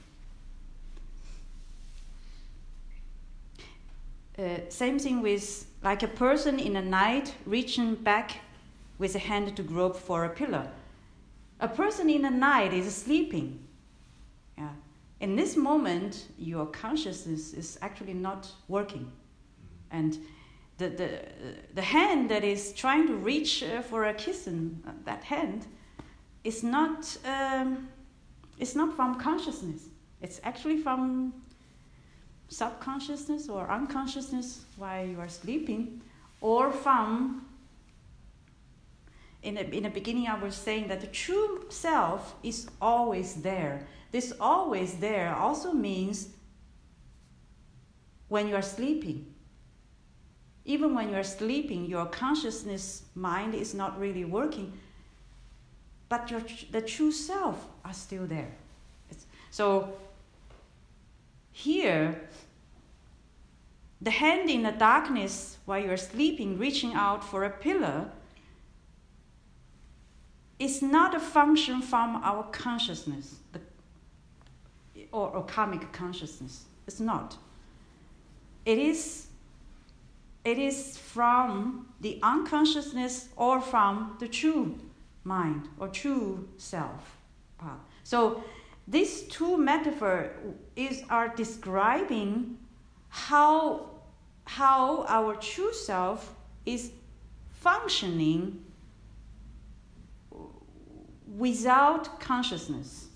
Uh, 4.37 4.69
same 4.69 4.99
thing 4.99 5.21
with 5.21 5.65
like 5.83 6.03
a 6.03 6.07
person 6.07 6.59
in 6.59 6.75
a 6.75 6.81
night 6.81 7.33
reaching 7.45 7.95
back 7.95 8.39
with 8.97 9.15
a 9.15 9.19
hand 9.19 9.55
to 9.57 9.63
grope 9.63 9.97
for 9.97 10.23
a 10.23 10.29
pillar. 10.29 10.69
A 11.59 11.67
person 11.67 12.09
in 12.09 12.25
a 12.25 12.31
night 12.31 12.73
is 12.73 12.93
sleeping. 12.95 13.59
Yeah. 14.57 14.69
In 15.19 15.35
this 15.35 15.57
moment, 15.57 16.27
your 16.37 16.65
consciousness 16.67 17.53
is 17.53 17.77
actually 17.81 18.13
not 18.13 18.49
working. 18.69 19.11
And 19.91 20.17
the, 20.77 20.89
the, 20.89 21.19
the 21.73 21.81
hand 21.81 22.29
that 22.29 22.45
is 22.45 22.71
trying 22.71 23.07
to 23.07 23.15
reach 23.15 23.61
uh, 23.63 23.81
for 23.81 24.05
a 24.05 24.13
kiss 24.13 24.47
uh, 24.47 24.51
that 25.03 25.23
hand 25.25 25.65
is 26.43 26.63
not, 26.63 27.17
um, 27.25 27.89
it's 28.57 28.75
not 28.75 28.95
from 28.95 29.19
consciousness. 29.19 29.85
It's 30.21 30.39
actually 30.43 30.77
from 30.77 31.33
subconsciousness 32.49 33.47
or 33.49 33.69
unconsciousness 33.69 34.65
while 34.77 35.05
you 35.05 35.19
are 35.19 35.29
sleeping, 35.29 36.01
or 36.41 36.71
from 36.71 37.45
in 39.41 39.55
the, 39.55 39.69
in 39.73 39.83
the 39.83 39.89
beginning, 39.89 40.27
I 40.27 40.37
was 40.37 40.55
saying 40.55 40.89
that 40.89 40.99
the 40.99 41.07
true 41.07 41.65
self 41.69 42.35
is 42.43 42.67
always 42.81 43.35
there. 43.35 43.87
This 44.11 44.33
always 44.39 44.95
there 44.95 45.33
also 45.33 45.71
means 45.71 46.29
when 48.27 48.47
you 48.47 48.55
are 48.55 48.61
sleeping. 48.61 49.33
Even 50.65 50.93
when 50.93 51.09
you 51.09 51.15
are 51.15 51.23
sleeping, 51.23 51.85
your 51.85 52.05
consciousness 52.05 53.05
mind 53.15 53.55
is 53.55 53.73
not 53.73 53.99
really 53.99 54.25
working, 54.25 54.73
but 56.09 56.29
your, 56.31 56.41
the 56.71 56.81
true 56.81 57.11
self 57.11 57.67
are 57.85 57.93
still 57.93 58.25
there. 58.25 58.51
It's, 59.11 59.25
so 59.51 59.93
here, 61.51 62.19
the 64.01 64.11
hand 64.11 64.49
in 64.49 64.63
the 64.63 64.71
darkness 64.71 65.57
while 65.65 65.79
you're 65.79 65.97
sleeping, 65.97 66.57
reaching 66.57 66.93
out 66.93 67.23
for 67.23 67.43
a 67.43 67.49
pillar, 67.49 68.11
is 70.57 70.81
not 70.81 71.15
a 71.15 71.19
function 71.19 71.81
from 71.81 72.17
our 72.17 72.43
consciousness 72.51 73.35
the, 73.53 73.61
or, 75.11 75.29
or 75.29 75.43
karmic 75.45 75.91
consciousness. 75.93 76.65
It's 76.87 76.99
not. 76.99 77.37
It 78.65 78.77
is, 78.77 79.27
it 80.43 80.57
is 80.57 80.97
from 80.97 81.87
the 82.01 82.19
unconsciousness 82.23 83.29
or 83.35 83.61
from 83.61 84.17
the 84.19 84.27
true 84.27 84.79
mind 85.37 85.67
or 85.79 85.87
true 85.87 86.49
self. 86.57 87.17
Uh, 87.61 87.77
so 88.03 88.43
these 88.87 89.23
two 89.35 89.57
metaphors 89.57 90.31
is, 90.75 91.03
are 91.09 91.29
describing 91.43 92.57
how, 93.09 93.91
how 94.45 95.05
our 95.07 95.35
true 95.35 95.73
self 95.73 96.33
is 96.65 96.91
functioning 97.49 98.65
without 101.37 102.19
consciousness, 102.19 103.07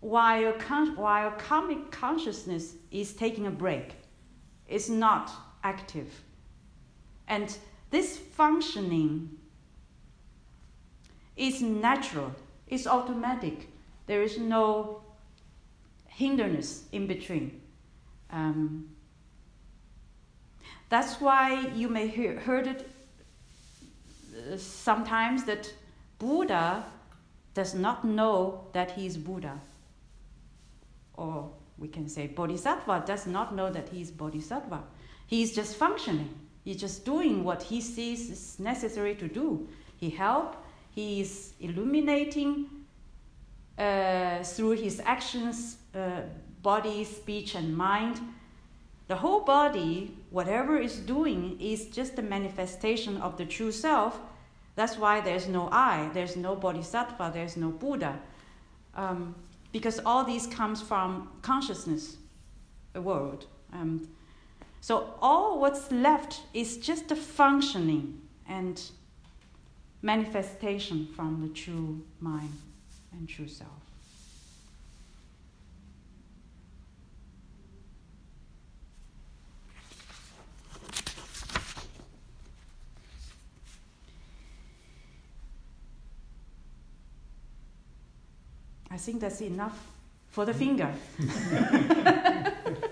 while, 0.00 0.52
con- 0.54 0.96
while 0.96 1.30
karmic 1.32 1.90
consciousness 1.92 2.74
is 2.90 3.12
taking 3.12 3.46
a 3.46 3.50
break, 3.50 3.92
is 4.66 4.90
not 4.90 5.30
active. 5.62 6.10
And 7.28 7.56
this 7.90 8.16
functioning 8.16 9.37
is 11.38 11.62
natural, 11.62 12.32
it's 12.66 12.86
automatic. 12.86 13.68
There 14.06 14.22
is 14.22 14.38
no 14.38 15.02
hindrance 16.06 16.84
in 16.92 17.06
between. 17.06 17.60
Um, 18.30 18.90
that's 20.88 21.20
why 21.20 21.68
you 21.74 21.88
may 21.88 22.08
hear, 22.08 22.40
heard 22.40 22.66
it 22.66 22.90
uh, 24.36 24.56
sometimes 24.56 25.44
that 25.44 25.72
Buddha 26.18 26.84
does 27.54 27.74
not 27.74 28.04
know 28.04 28.66
that 28.72 28.90
he 28.92 29.06
is 29.06 29.16
Buddha. 29.16 29.60
Or 31.14 31.50
we 31.78 31.88
can 31.88 32.08
say 32.08 32.26
Bodhisattva 32.26 33.04
does 33.06 33.26
not 33.26 33.54
know 33.54 33.70
that 33.70 33.88
he 33.88 34.00
is 34.00 34.10
Bodhisattva. 34.10 34.82
He 35.26 35.42
is 35.42 35.54
just 35.54 35.76
functioning. 35.76 36.34
He's 36.64 36.76
just 36.76 37.04
doing 37.04 37.44
what 37.44 37.62
he 37.62 37.80
sees 37.80 38.30
is 38.30 38.58
necessary 38.58 39.14
to 39.16 39.28
do. 39.28 39.68
He 39.96 40.10
help. 40.10 40.56
He 40.90 41.20
is 41.20 41.54
illuminating 41.60 42.66
uh, 43.76 44.42
through 44.42 44.72
his 44.72 45.00
actions, 45.04 45.76
uh, 45.94 46.22
body, 46.62 47.04
speech, 47.04 47.54
and 47.54 47.76
mind 47.76 48.20
the 49.08 49.16
whole 49.16 49.40
body, 49.40 50.14
whatever 50.30 50.78
is 50.78 50.98
doing, 50.98 51.58
is 51.58 51.86
just 51.86 52.18
a 52.18 52.22
manifestation 52.22 53.16
of 53.16 53.38
the 53.38 53.46
true 53.46 53.72
self. 53.72 54.20
That's 54.76 54.98
why 54.98 55.22
there's 55.22 55.48
no 55.48 55.70
I, 55.72 56.10
there's 56.12 56.36
no 56.36 56.54
bodhisattva, 56.54 57.30
there's 57.32 57.56
no 57.56 57.70
Buddha. 57.70 58.20
Um, 58.94 59.34
because 59.72 59.98
all 60.04 60.24
these 60.24 60.46
comes 60.46 60.82
from 60.82 61.30
consciousness, 61.40 62.18
the 62.92 63.00
world. 63.00 63.46
Um, 63.72 64.08
so 64.82 65.14
all 65.20 65.58
what's 65.58 65.90
left 65.90 66.42
is 66.52 66.76
just 66.76 67.08
the 67.08 67.16
functioning 67.16 68.20
and 68.46 68.80
manifestation 70.02 71.08
from 71.14 71.40
the 71.42 71.54
true 71.54 72.00
mind 72.20 72.52
and 73.12 73.28
true 73.28 73.48
self. 73.48 73.70
I 88.90 88.96
think 88.96 89.20
that's 89.20 89.40
enough 89.42 89.78
for 90.28 90.44
the 90.44 90.54
finger. 90.54 90.92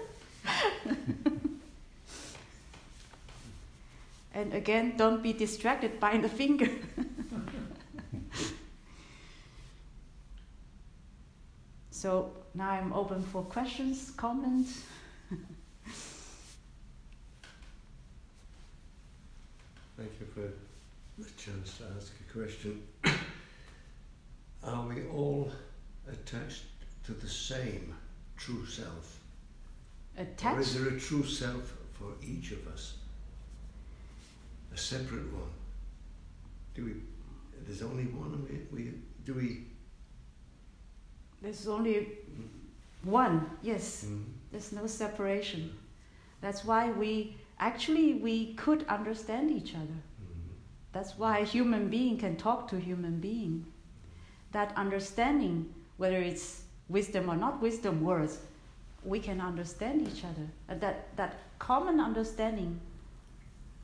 and 4.37 4.53
again, 4.53 4.97
don't 4.99 5.22
be 5.22 5.32
distracted 5.32 5.99
by 5.99 6.18
the 6.18 6.28
finger. 6.28 6.68
So 11.91 12.30
now 12.55 12.68
I'm 12.70 12.93
open 12.93 13.22
for 13.22 13.43
questions, 13.43 14.12
comments. 14.18 14.82
Thank 19.97 20.11
you 20.20 20.26
for 20.34 20.53
the 21.18 21.30
chance 21.39 21.78
to 21.78 21.84
ask 21.97 22.12
a 22.20 22.32
question. 22.39 22.82
Are 24.62 24.87
we 24.87 25.07
all 25.07 25.51
attached 26.07 26.64
to 27.07 27.12
the 27.12 27.26
same 27.28 27.95
true 28.37 28.66
self? 28.66 29.20
Attached? 30.18 30.59
Or 30.59 30.61
is 30.61 30.74
there 30.78 30.95
a 30.95 31.01
true 31.01 31.24
self 31.24 31.74
for 31.95 32.12
each 32.22 32.53
of 32.53 32.68
us? 32.68 32.93
A 34.77 34.79
separate 34.79 35.33
one? 35.33 35.51
Do 36.74 36.85
we, 36.85 36.93
there's 37.64 37.83
only 37.83 38.05
one, 38.05 38.47
we, 38.47 38.85
we 38.85 38.93
do 39.24 39.33
we? 39.33 39.64
There's 41.41 41.66
only 41.66 42.09
one, 43.03 43.51
yes. 43.62 44.05
Mm. 44.07 44.24
There's 44.53 44.72
no 44.72 44.87
separation. 44.87 45.72
That's 46.43 46.62
why 46.62 46.91
we 46.91 47.39
actually 47.59 48.14
we 48.14 48.53
could 48.55 48.85
understand 48.87 49.51
each 49.51 49.74
other. 49.74 49.99
Mm. 50.22 50.53
That's 50.93 51.16
why 51.16 51.39
a 51.39 51.45
human 51.45 51.89
being 51.89 52.18
can 52.18 52.37
talk 52.37 52.68
to 52.68 52.77
a 52.77 52.81
human 52.81 53.18
being. 53.18 53.64
That 54.53 54.74
understanding, 54.77 55.72
whether 55.97 56.18
it's 56.18 56.64
wisdom 56.91 57.31
or 57.31 57.37
not 57.37 57.62
wisdom 57.62 58.05
words, 58.05 58.41
we 59.05 59.20
can 59.20 59.41
understand 59.41 60.07
each 60.07 60.22
other. 60.22 60.47
And 60.68 60.83
that, 60.83 61.16
that 61.16 61.39
common 61.59 61.99
understanding, 61.99 62.79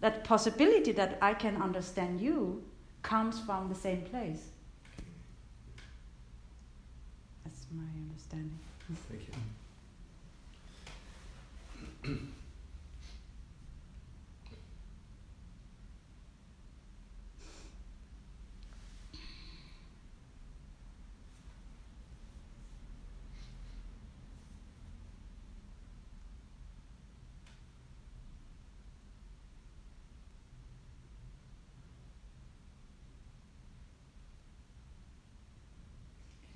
that 0.03 0.25
possibility 0.25 0.91
that 0.91 1.17
I 1.23 1.33
can 1.33 1.63
understand 1.63 2.21
you, 2.21 2.63
comes 3.03 3.39
from 3.41 3.69
the 3.69 3.75
same 3.75 4.03
place. 4.03 4.49
That's 7.45 7.67
my 7.73 7.85
understanding. 8.09 8.59
Thank 9.09 9.29
you. 12.05 12.19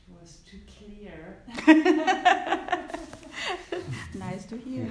It 0.08 0.20
was 0.20 0.38
too 0.48 0.58
clear. 0.86 1.38
nice 4.14 4.44
to 4.46 4.56
hear. 4.56 4.84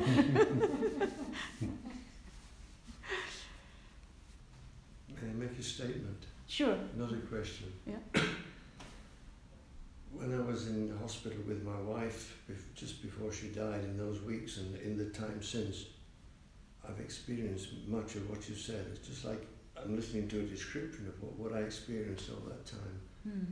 May 5.09 5.29
I 5.29 5.33
make 5.33 5.57
a 5.57 5.63
statement? 5.63 6.25
Sure. 6.47 6.77
Not 6.95 7.11
a 7.11 7.17
question. 7.17 7.71
Yeah. 7.85 8.21
When 10.11 10.33
I 10.33 10.41
was 10.49 10.67
in 10.67 10.87
the 10.87 10.97
hospital 10.97 11.39
with 11.45 11.61
my 11.65 11.77
wife, 11.81 12.37
just 12.73 13.01
before 13.01 13.33
she 13.33 13.47
died, 13.49 13.83
in 13.83 13.97
those 13.97 14.21
weeks 14.21 14.55
and 14.55 14.73
in 14.77 14.97
the 14.97 15.09
time 15.09 15.43
since, 15.43 15.87
I've 16.87 17.01
experienced 17.01 17.67
much 17.85 18.15
of 18.15 18.29
what 18.29 18.47
you 18.47 18.55
said. 18.55 18.85
It's 18.93 19.05
just 19.05 19.25
like 19.25 19.45
I'm 19.75 19.93
listening 19.93 20.29
to 20.29 20.39
a 20.39 20.43
description 20.43 21.07
of 21.07 21.21
what, 21.21 21.37
what 21.37 21.53
I 21.59 21.65
experienced 21.65 22.29
all 22.29 22.47
that 22.47 22.65
time. 22.65 23.01
Hmm. 23.23 23.43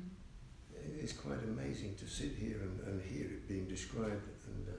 It's 0.99 1.13
quite 1.13 1.43
amazing 1.43 1.95
to 1.95 2.07
sit 2.07 2.31
here 2.39 2.59
and, 2.61 2.79
and 2.87 3.01
hear 3.01 3.25
it 3.25 3.47
being 3.47 3.65
described. 3.67 4.27
And 4.47 4.67
uh, 4.67 4.71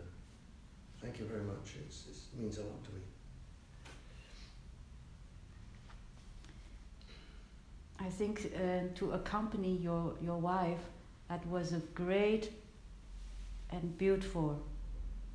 thank 1.02 1.18
you 1.18 1.26
very 1.26 1.42
much. 1.42 1.74
It's, 1.86 2.04
it 2.06 2.40
means 2.40 2.58
a 2.58 2.62
lot 2.62 2.82
to 2.84 2.90
me. 2.92 3.00
I 8.00 8.08
think 8.10 8.52
uh, 8.56 8.94
to 8.96 9.12
accompany 9.12 9.76
your, 9.76 10.14
your 10.20 10.36
wife, 10.36 10.80
that 11.28 11.46
was 11.46 11.72
a 11.72 11.78
great 11.94 12.52
and 13.70 13.96
beautiful 13.96 14.62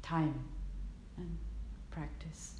time 0.01 0.35
and 1.17 1.37
practice. 1.89 2.53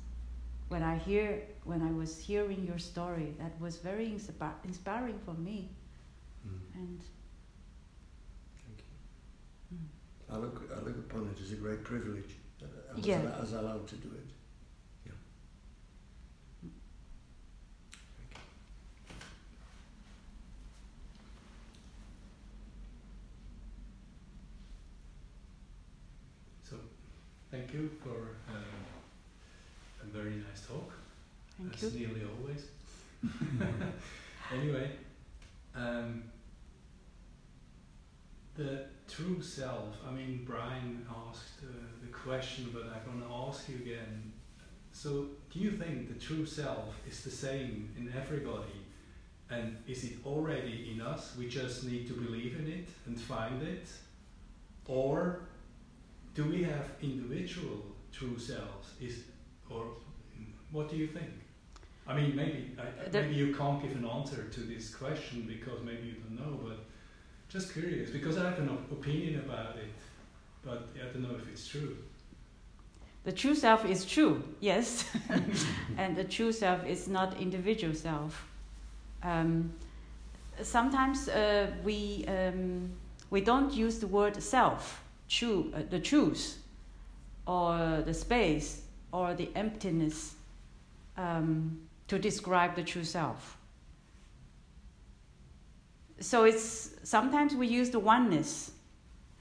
When 0.70 0.84
I 0.84 0.98
hear, 0.98 1.42
when 1.64 1.82
I 1.82 1.92
was 1.92 2.18
hearing 2.18 2.66
your 2.66 2.80
story, 2.80 3.34
that 3.40 3.60
was 3.60 3.78
very 3.78 4.08
inspi- 4.08 4.54
inspiring 4.64 5.20
for 5.26 5.34
me. 5.34 5.70
And 6.76 7.00
Thank 8.66 8.80
you. 9.72 9.78
mm, 9.78 9.88
I 10.32 10.38
look, 10.38 10.70
I 10.76 10.80
look 10.82 10.98
upon 10.98 11.30
it 11.36 11.42
as 11.42 11.52
a 11.52 11.56
great 11.56 11.84
privilege 11.84 12.36
that 12.60 12.70
I 12.92 12.96
was, 12.96 13.06
Yeah. 13.06 13.20
allo- 13.22 13.36
I 13.38 13.42
was 13.42 13.54
allowed 13.54 13.88
to 13.88 13.96
do 13.96 14.10
it. 14.14 14.26
So, 26.64 26.76
thank 27.52 27.74
you 27.74 27.90
for 28.04 28.36
um, 28.50 28.86
a 30.04 30.06
very 30.06 30.36
nice 30.36 30.66
talk, 30.68 30.92
thank 31.58 31.74
as 31.74 31.96
you. 31.96 32.08
nearly 32.08 32.22
always. 32.26 32.66
anyway, 34.54 34.92
um, 35.76 36.24
the 38.60 38.84
true 39.08 39.42
self. 39.42 39.96
I 40.08 40.12
mean, 40.12 40.44
Brian 40.46 41.06
asked 41.28 41.64
uh, 41.64 41.72
the 42.02 42.12
question, 42.12 42.70
but 42.74 42.84
I'm 42.84 43.20
going 43.20 43.28
to 43.28 43.36
ask 43.48 43.70
you 43.70 43.76
again. 43.76 44.34
So, 44.92 45.28
do 45.52 45.60
you 45.60 45.72
think 45.72 46.10
the 46.10 46.20
true 46.20 46.46
self 46.46 46.94
is 47.08 47.24
the 47.24 47.32
same 47.32 47.90
in 47.98 48.14
everybody? 48.16 48.80
And 49.50 49.78
is 49.88 50.04
it 50.04 50.18
already 50.26 50.92
in 50.94 51.02
us? 51.02 51.36
We 51.40 51.48
just 51.48 51.86
need 51.86 52.06
to 52.08 52.14
believe 52.14 52.60
in 52.60 52.68
it 52.68 52.88
and 53.08 53.20
find 53.20 53.64
it? 53.64 53.88
Or 54.86 55.40
do 56.36 56.44
we 56.44 56.64
have 56.64 56.86
individual 57.02 57.86
true 58.12 58.38
selves? 58.38 58.90
Is 59.00 59.24
or 59.70 59.86
what 60.72 60.90
do 60.90 60.98
you 60.98 61.08
think? 61.08 61.32
I 62.06 62.14
mean, 62.14 62.36
maybe 62.36 62.76
I, 62.78 63.10
maybe 63.10 63.36
you 63.36 63.56
can't 63.56 63.82
give 63.82 63.94
an 63.94 64.06
answer 64.06 64.44
to 64.44 64.60
this 64.60 64.94
question 64.94 65.46
because 65.48 65.82
maybe 65.84 66.08
you 66.08 66.14
don't 66.14 66.36
know, 66.36 66.60
but 66.68 66.89
just 67.50 67.74
curious 67.74 68.12
because 68.12 68.38
I 68.38 68.44
have 68.50 68.60
an 68.60 68.70
op- 68.70 68.92
opinion 68.92 69.40
about 69.40 69.76
it, 69.76 69.92
but 70.64 70.90
I 70.96 71.12
don't 71.12 71.24
know 71.24 71.36
if 71.36 71.48
it's 71.50 71.68
true. 71.68 71.98
The 73.24 73.32
true 73.32 73.56
self 73.56 73.86
is 73.86 74.06
true, 74.06 74.44
yes, 74.60 75.06
and 75.98 76.16
the 76.16 76.24
true 76.24 76.52
self 76.52 76.86
is 76.86 77.08
not 77.08 77.40
individual 77.40 77.94
self. 77.94 78.48
Um, 79.24 79.74
sometimes 80.62 81.28
uh, 81.28 81.72
we 81.84 82.26
um, 82.28 82.92
we 83.30 83.42
don't 83.42 83.74
use 83.74 84.00
the 84.00 84.08
word 84.08 84.42
self, 84.42 85.04
true, 85.28 85.72
uh, 85.76 85.82
the 85.90 86.00
truth, 86.00 86.60
or 87.46 88.02
the 88.06 88.14
space, 88.14 88.84
or 89.12 89.34
the 89.34 89.50
emptiness 89.56 90.36
um, 91.18 91.82
to 92.08 92.18
describe 92.18 92.76
the 92.76 92.84
true 92.84 93.04
self. 93.04 93.59
So 96.20 96.44
it's 96.44 96.92
sometimes 97.04 97.56
we 97.56 97.68
use 97.68 97.90
the 97.90 98.00
oneness. 98.00 98.72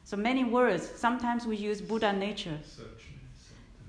So 0.04 0.16
many 0.16 0.44
words. 0.44 0.88
Sometimes 0.96 1.46
we 1.46 1.56
use 1.56 1.80
Buddha 1.80 2.12
nature. 2.12 2.58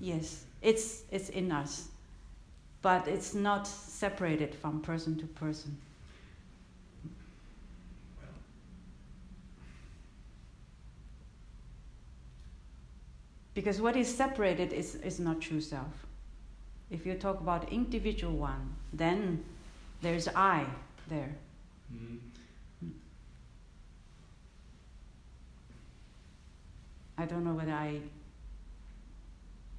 Yes, 0.01 0.43
it's 0.61 1.03
it's 1.11 1.29
in 1.29 1.51
us, 1.51 1.89
but 2.81 3.07
it's 3.07 3.33
not 3.33 3.67
separated 3.67 4.55
from 4.55 4.81
person 4.81 5.17
to 5.17 5.25
person. 5.27 5.77
Because 13.53 13.81
what 13.81 13.97
is 13.97 14.07
separated 14.07 14.71
is, 14.71 14.95
is 14.95 15.19
not 15.19 15.41
true 15.41 15.59
self. 15.59 16.07
If 16.89 17.05
you 17.05 17.15
talk 17.15 17.41
about 17.41 17.71
individual 17.71 18.33
one, 18.37 18.73
then 18.93 19.43
there's 20.01 20.29
I 20.29 20.65
there. 21.09 21.35
mm, 21.93 22.19
I 27.20 27.26
don't 27.26 27.43
know 27.43 27.53
whether 27.53 27.74
I 27.74 27.99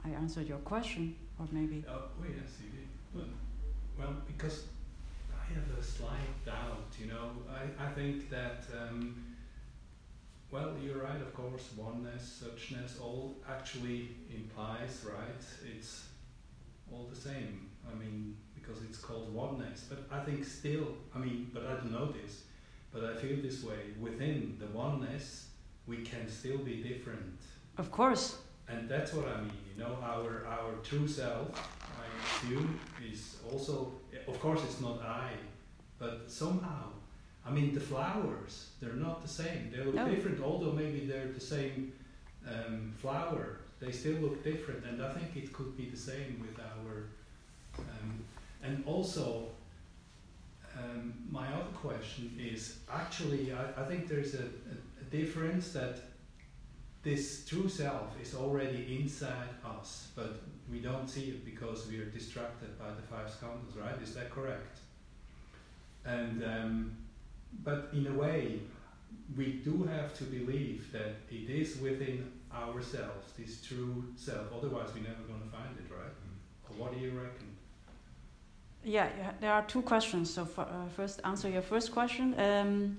I 0.04 0.10
answered 0.10 0.46
your 0.46 0.58
question 0.58 1.16
or 1.38 1.48
maybe 1.50 1.84
Oh, 1.88 1.92
oh 2.20 2.24
yes, 2.28 2.50
you 2.62 2.68
did. 2.70 3.28
Well, 3.98 4.14
because 4.26 4.64
I 5.32 5.54
have 5.54 5.78
a 5.78 5.82
slight 5.82 6.44
doubt, 6.44 6.90
you 7.00 7.06
know. 7.06 7.30
I, 7.50 7.62
I 7.86 7.88
think 7.92 8.30
that, 8.30 8.64
um, 8.78 9.36
well, 10.50 10.72
you're 10.82 11.02
right, 11.02 11.20
of 11.20 11.34
course, 11.34 11.68
oneness, 11.76 12.42
suchness, 12.42 13.00
all 13.00 13.36
actually 13.48 14.08
implies, 14.34 15.04
right? 15.04 15.42
It's 15.76 16.04
all 16.92 17.08
the 17.12 17.20
same. 17.20 17.68
I 17.90 17.94
mean, 17.94 18.36
because 18.54 18.82
it's 18.84 18.98
called 18.98 19.34
oneness. 19.34 19.86
But 19.88 20.04
I 20.10 20.24
think 20.24 20.44
still, 20.44 20.88
I 21.14 21.18
mean, 21.18 21.50
but 21.52 21.64
I 21.66 21.72
don't 21.74 21.92
know 21.92 22.12
this, 22.12 22.44
but 22.92 23.04
I 23.04 23.14
feel 23.16 23.42
this 23.42 23.62
way. 23.62 23.92
Within 24.00 24.56
the 24.58 24.66
oneness, 24.66 25.49
we 25.90 25.98
can 26.10 26.28
still 26.28 26.58
be 26.58 26.76
different. 26.90 27.38
Of 27.76 27.90
course. 27.90 28.24
And 28.68 28.88
that's 28.88 29.12
what 29.12 29.26
I 29.26 29.40
mean. 29.40 29.60
You 29.70 29.82
know, 29.82 29.94
our 30.12 30.46
our 30.46 30.72
true 30.88 31.08
self, 31.08 31.48
I 32.04 32.06
assume, 32.22 32.78
is 33.12 33.20
also. 33.50 33.74
Of 34.28 34.38
course, 34.40 34.60
it's 34.66 34.80
not 34.80 34.98
I, 35.02 35.30
but 35.98 36.30
somehow, 36.42 36.84
I 37.46 37.50
mean, 37.50 37.74
the 37.74 37.84
flowers 37.92 38.54
they're 38.80 39.00
not 39.08 39.22
the 39.22 39.28
same. 39.42 39.70
They 39.72 39.82
look 39.84 39.94
No. 39.94 40.08
different, 40.14 40.38
although 40.42 40.72
maybe 40.82 41.00
they're 41.10 41.32
the 41.40 41.46
same 41.56 41.92
um, 42.52 42.92
flower. 43.02 43.46
They 43.80 43.92
still 43.92 44.18
look 44.24 44.36
different, 44.44 44.84
and 44.88 44.96
I 45.02 45.10
think 45.16 45.28
it 45.42 45.52
could 45.56 45.72
be 45.76 45.86
the 45.96 46.02
same 46.12 46.32
with 46.44 46.56
our. 46.70 46.92
Um, 47.78 48.10
and 48.62 48.84
also, 48.86 49.26
um, 50.78 51.14
my 51.30 51.46
other 51.58 51.72
question 51.86 52.26
is 52.52 52.60
actually, 53.02 53.42
I, 53.52 53.82
I 53.82 53.84
think 53.88 54.00
there's 54.12 54.34
a, 54.34 54.46
a, 54.72 54.76
a 54.82 54.89
difference 55.10 55.72
that 55.72 56.00
this 57.02 57.44
true 57.46 57.68
self 57.68 58.14
is 58.22 58.34
already 58.34 58.98
inside 59.00 59.48
us, 59.64 60.08
but 60.14 60.42
we 60.70 60.80
don't 60.80 61.08
see 61.08 61.30
it 61.30 61.44
because 61.44 61.88
we 61.88 61.98
are 61.98 62.04
distracted 62.04 62.78
by 62.78 62.90
the 62.90 63.02
five 63.02 63.26
skandhas, 63.26 63.80
right? 63.82 64.00
Is 64.02 64.14
that 64.14 64.30
correct? 64.30 64.78
And 66.04 66.44
um, 66.44 66.96
but 67.64 67.88
in 67.92 68.06
a 68.06 68.12
way, 68.12 68.60
we 69.36 69.60
do 69.64 69.84
have 69.84 70.16
to 70.18 70.24
believe 70.24 70.92
that 70.92 71.16
it 71.30 71.50
is 71.50 71.78
within 71.78 72.30
ourselves, 72.52 73.32
this 73.38 73.62
true 73.62 74.04
self. 74.16 74.46
Otherwise, 74.56 74.88
we're 74.94 75.02
never 75.02 75.22
going 75.26 75.40
to 75.40 75.48
find 75.50 75.76
it, 75.78 75.92
right? 75.92 76.12
Or 76.68 76.84
what 76.84 76.94
do 76.94 77.00
you 77.00 77.10
reckon? 77.10 77.46
Yeah, 78.84 79.08
yeah, 79.18 79.32
there 79.40 79.52
are 79.52 79.62
two 79.62 79.82
questions. 79.82 80.32
So, 80.32 80.44
for, 80.44 80.62
uh, 80.62 80.88
first, 80.96 81.20
answer 81.24 81.48
your 81.48 81.62
first 81.62 81.92
question. 81.92 82.34
Um, 82.38 82.98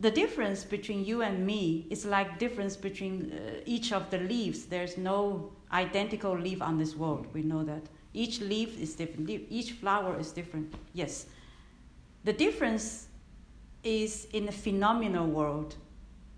the 0.00 0.10
difference 0.10 0.64
between 0.64 1.04
you 1.04 1.22
and 1.22 1.44
me 1.44 1.86
is 1.90 2.04
like 2.04 2.38
difference 2.38 2.76
between 2.76 3.32
uh, 3.32 3.60
each 3.66 3.92
of 3.92 4.10
the 4.10 4.18
leaves. 4.18 4.66
There's 4.66 4.96
no 4.96 5.52
identical 5.72 6.38
leaf 6.38 6.62
on 6.62 6.78
this 6.78 6.94
world. 6.94 7.26
We 7.34 7.42
know 7.42 7.64
that 7.64 7.82
each 8.14 8.40
leaf 8.40 8.80
is 8.80 8.94
different. 8.94 9.28
Each 9.28 9.72
flower 9.72 10.18
is 10.18 10.30
different. 10.30 10.72
Yes, 10.92 11.26
the 12.24 12.32
difference 12.32 13.08
is 13.82 14.26
in 14.32 14.46
the 14.46 14.52
phenomenal 14.52 15.26
world. 15.26 15.74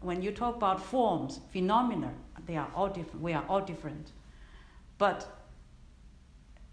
When 0.01 0.23
you 0.23 0.33
talk 0.33 0.57
about 0.57 0.83
forms, 0.83 1.41
phenomena, 1.53 2.13
they 2.47 2.57
are 2.57 2.71
all 2.75 2.89
different. 2.89 3.21
We 3.21 3.35
are 3.35 3.45
all 3.47 3.61
different, 3.61 4.13
but 4.97 5.37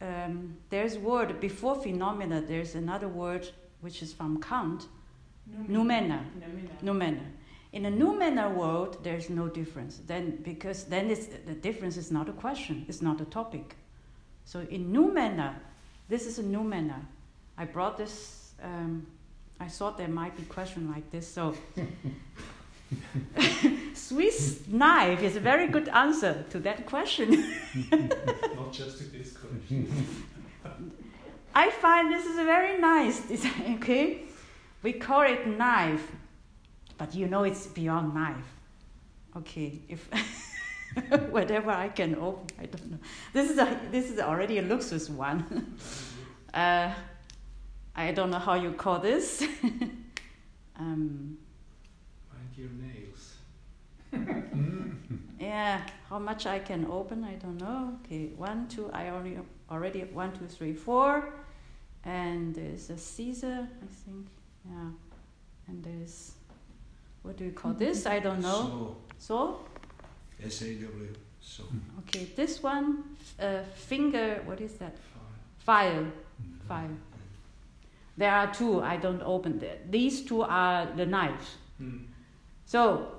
um, 0.02 0.56
there's 0.70 0.98
word 0.98 1.42
before 1.42 1.76
phenomena. 1.76 2.42
There's 2.42 2.76
another 2.76 3.10
word 3.10 3.50
which 3.82 4.02
is 4.02 4.14
from 4.14 4.42
Kant, 4.42 4.88
noumena. 5.70 6.24
Noumena. 6.84 7.24
In 7.74 7.86
a 7.86 7.92
noumena 7.92 8.54
world, 8.54 8.98
there's 9.04 9.30
no 9.30 9.48
difference. 9.48 10.00
Then 10.08 10.40
because 10.44 10.86
then 10.86 11.10
it's, 11.10 11.26
the 11.26 11.54
difference 11.54 11.98
is 11.98 12.12
not 12.12 12.30
a 12.30 12.34
question. 12.34 12.86
It's 12.88 13.02
not 13.02 13.22
a 13.22 13.26
topic. 13.26 13.76
So 14.46 14.62
in 14.70 14.94
noumena, 14.94 15.56
this 16.08 16.26
is 16.26 16.40
a 16.40 16.44
noumena. 16.44 17.02
I 17.58 17.66
brought 17.66 17.98
this. 17.98 18.54
Um, 18.64 19.06
I 19.60 19.68
thought 19.68 19.98
there 19.98 20.08
might 20.08 20.38
be 20.38 20.44
question 20.44 20.90
like 20.90 21.10
this. 21.12 21.28
So 21.28 21.56
Swiss 23.94 24.62
knife 24.68 25.22
is 25.22 25.36
a 25.36 25.40
very 25.40 25.68
good 25.68 25.90
answer 25.90 26.46
to 26.50 26.60
that 26.60 26.86
question. 26.86 27.32
Not 27.92 28.72
just 28.72 29.00
to 29.00 29.04
this 29.06 29.36
question. 29.36 30.08
I 31.56 31.72
find 31.72 32.12
this 32.12 32.26
is 32.26 32.38
a 32.38 32.44
very 32.44 32.80
nice 32.80 33.20
design, 33.22 33.80
okay? 33.82 34.27
We 34.88 34.94
call 34.94 35.24
it 35.24 35.46
knife, 35.46 36.14
but 36.98 37.14
you 37.14 37.28
know 37.28 37.44
it's 37.44 37.68
beyond 37.68 38.14
knife. 38.14 38.50
Okay, 39.36 39.82
if 39.90 40.08
whatever 41.30 41.72
I 41.72 41.90
can 41.90 42.16
open, 42.16 42.48
I 42.58 42.68
don't 42.68 42.92
know. 42.92 43.00
This 43.34 43.52
is 43.52 43.58
a 43.58 43.68
this 43.92 44.10
is 44.10 44.18
already 44.22 44.60
a 44.60 44.64
luxus 44.64 45.10
one. 45.10 45.76
uh, 46.54 46.94
I 47.98 48.12
don't 48.14 48.32
know 48.32 48.40
how 48.40 48.54
you 48.54 48.72
call 48.72 49.00
this. 49.00 49.44
um, 50.80 51.38
Mind 52.32 52.54
your 52.56 52.72
nails. 52.86 53.24
yeah, 55.38 55.82
how 56.10 56.18
much 56.18 56.46
I 56.46 56.60
can 56.60 56.86
open, 56.90 57.26
I 57.26 57.34
don't 57.34 57.58
know. 57.58 58.00
Okay, 58.06 58.28
one, 58.38 58.70
two, 58.70 58.90
I 58.94 59.10
already 59.10 59.38
already 59.70 60.06
one, 60.14 60.32
two, 60.32 60.48
three, 60.48 60.74
four, 60.74 61.34
and 62.06 62.56
there's 62.56 62.90
a 62.90 62.98
Caesar, 62.98 63.68
I 63.84 63.88
think. 64.06 64.28
Yeah, 64.70 64.90
and 65.68 65.84
there's 65.84 66.34
what 67.24 67.38
do 67.38 67.46
you 67.46 67.52
call 67.52 67.74
this? 67.74 68.06
I 68.06 68.20
don't 68.20 68.42
know. 68.42 68.96
So 69.18 69.60
S 70.44 70.62
A 70.62 70.74
W. 70.76 71.14
So. 71.42 71.64
okay, 72.00 72.28
this 72.36 72.62
one, 72.62 73.04
uh, 73.40 73.64
finger. 73.74 74.42
What 74.46 74.60
is 74.60 74.74
that? 74.74 74.96
Fine. 75.60 75.94
File, 75.94 76.12
file. 76.68 76.98
There 78.18 78.32
are 78.32 78.54
two. 78.54 78.82
I 78.82 78.98
don't 78.98 79.22
open 79.22 79.60
that. 79.60 79.92
These 79.92 80.24
two 80.24 80.42
are 80.42 80.86
the 80.96 81.06
knives. 81.06 81.56
Hmm. 81.78 82.00
So 82.66 83.12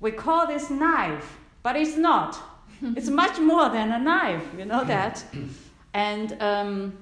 we 0.00 0.12
call 0.12 0.46
this 0.46 0.70
knife, 0.70 1.38
but 1.62 1.76
it's 1.76 1.96
not. 1.96 2.38
it's 2.96 3.08
much 3.08 3.38
more 3.40 3.68
than 3.68 3.90
a 3.90 3.98
knife. 3.98 4.44
You 4.56 4.64
know 4.64 4.84
that. 4.84 5.24
And 5.94 6.40
um, 6.40 7.01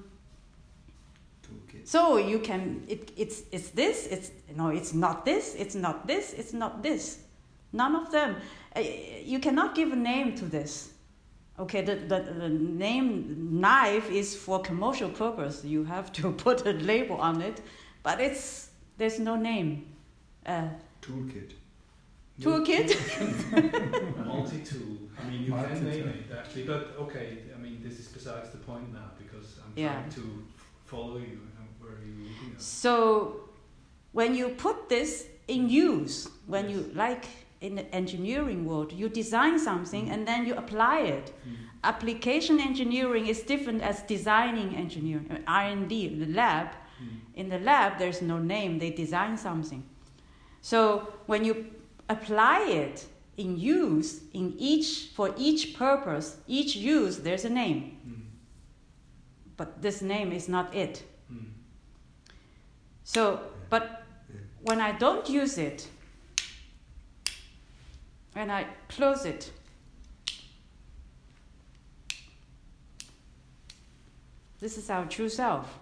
So 1.91 2.17
you 2.31 2.39
can. 2.39 2.61
It, 2.87 3.11
it's 3.17 3.37
it's 3.51 3.69
this. 3.81 3.97
It's 4.15 4.31
no. 4.55 4.65
It's 4.79 4.93
not 4.93 5.25
this. 5.25 5.55
It's 5.63 5.75
not 5.75 5.95
this. 6.07 6.33
It's 6.39 6.53
not 6.53 6.73
this. 6.87 7.03
None 7.73 7.95
of 8.01 8.11
them. 8.11 8.35
Uh, 8.75 8.81
you 9.33 9.39
cannot 9.39 9.75
give 9.75 9.91
a 9.91 9.95
name 10.11 10.35
to 10.35 10.45
this. 10.45 10.89
Okay, 11.59 11.81
the, 11.89 11.95
the, 11.95 12.19
the 12.43 12.49
name 12.49 13.05
knife 13.61 14.09
is 14.09 14.35
for 14.35 14.61
commercial 14.61 15.09
purpose. 15.09 15.63
You 15.65 15.83
have 15.83 16.11
to 16.13 16.31
put 16.45 16.65
a 16.65 16.71
label 16.71 17.17
on 17.17 17.41
it, 17.41 17.61
but 18.03 18.19
it's 18.21 18.69
there's 18.97 19.19
no 19.19 19.35
name. 19.35 19.69
Uh, 20.45 20.69
Toolkit. 21.01 21.51
toolkit. 22.41 22.89
Multi-tool. 24.25 24.97
I 25.19 25.29
mean, 25.29 25.41
you 25.43 25.51
can 25.51 25.61
Multi-tool. 25.61 25.89
name 25.89 26.07
it 26.07 26.35
actually, 26.39 26.63
but 26.63 26.95
okay. 26.99 27.27
I 27.55 27.59
mean, 27.59 27.81
this 27.83 27.99
is 27.99 28.07
besides 28.07 28.49
the 28.49 28.57
point 28.57 28.87
now 28.93 29.11
because 29.17 29.59
I'm 29.63 29.73
Yeah. 29.75 29.93
trying 29.93 30.09
to 30.11 30.25
follow 30.85 31.17
you 31.17 31.39
and 31.57 31.67
where 31.79 31.97
you're 32.03 32.25
looking 32.27 32.37
at. 32.40 32.40
So, 32.57 33.49
when 34.11 34.35
you 34.35 34.49
put 34.49 34.89
this 34.89 35.27
in 35.47 35.69
use, 35.69 36.29
when 36.47 36.69
Yes. 36.69 36.73
you 36.73 36.91
like 36.93 37.25
in 37.61 37.75
the 37.75 37.95
engineering 37.95 38.65
world, 38.65 38.91
you 38.91 39.07
design 39.09 39.59
something 39.59 40.09
and 40.09 40.27
then 40.27 40.45
you 40.45 40.55
apply 40.55 40.99
it. 41.01 41.33
Hmm. 41.43 41.53
Application 41.83 42.59
engineering 42.59 43.27
is 43.27 43.41
different 43.41 43.81
as 43.81 44.01
designing 44.03 44.75
engineering. 44.75 45.43
R 45.47 45.63
and 45.63 45.87
D, 45.89 46.07
in 46.07 46.19
the 46.19 46.27
lab. 46.27 46.67
Hmm. 46.99 47.05
In 47.35 47.49
the 47.49 47.59
lab, 47.59 47.97
there's 47.99 48.21
no 48.21 48.37
name. 48.39 48.79
They 48.79 48.91
design 48.91 49.37
something. 49.37 49.83
So 50.61 51.13
when 51.27 51.45
you 51.45 51.65
apply 52.09 52.67
it 52.69 53.05
in 53.37 53.57
use, 53.57 54.21
in 54.33 54.53
each 54.57 55.09
for 55.15 55.33
each 55.37 55.75
purpose, 55.75 56.37
each 56.47 56.75
use, 56.75 57.17
there's 57.17 57.45
a 57.45 57.49
name. 57.49 57.97
Hmm. 58.03 58.21
But 59.57 59.81
this 59.81 60.01
name 60.01 60.31
is 60.31 60.47
not 60.47 60.73
it. 60.75 61.03
So, 63.03 63.39
but 63.69 64.03
when 64.61 64.79
I 64.79 64.91
don't 64.91 65.27
use 65.29 65.57
it, 65.57 65.87
when 68.33 68.49
I 68.49 68.65
close 68.87 69.25
it, 69.25 69.51
this 74.59 74.77
is 74.77 74.89
our 74.89 75.05
true 75.05 75.29
self. 75.29 75.79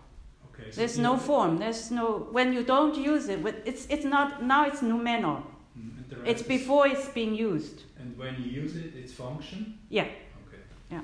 Okay. 0.53 0.72
so 0.72 0.78
There's 0.78 0.97
no 0.97 1.17
form. 1.17 1.57
There's 1.57 1.91
no 1.91 2.28
when 2.32 2.53
you 2.53 2.63
don't 2.63 2.95
use 2.97 3.30
it. 3.30 3.43
but 3.43 3.55
It's 3.65 3.86
it's 3.89 4.05
not 4.05 4.43
now. 4.43 4.65
It's 4.65 4.82
noumenal. 4.82 5.43
And 5.76 5.93
mm, 5.93 6.09
the 6.09 6.30
It's 6.30 6.41
before 6.41 6.88
it's 6.88 7.07
being 7.09 7.36
used. 7.36 7.84
And 7.99 8.17
when 8.17 8.36
you 8.41 8.49
use 8.63 8.76
it, 8.76 8.93
it's 8.95 9.13
function. 9.13 9.78
Yeah. 9.89 10.03
Okay. 10.03 10.61
Yeah. 10.91 11.01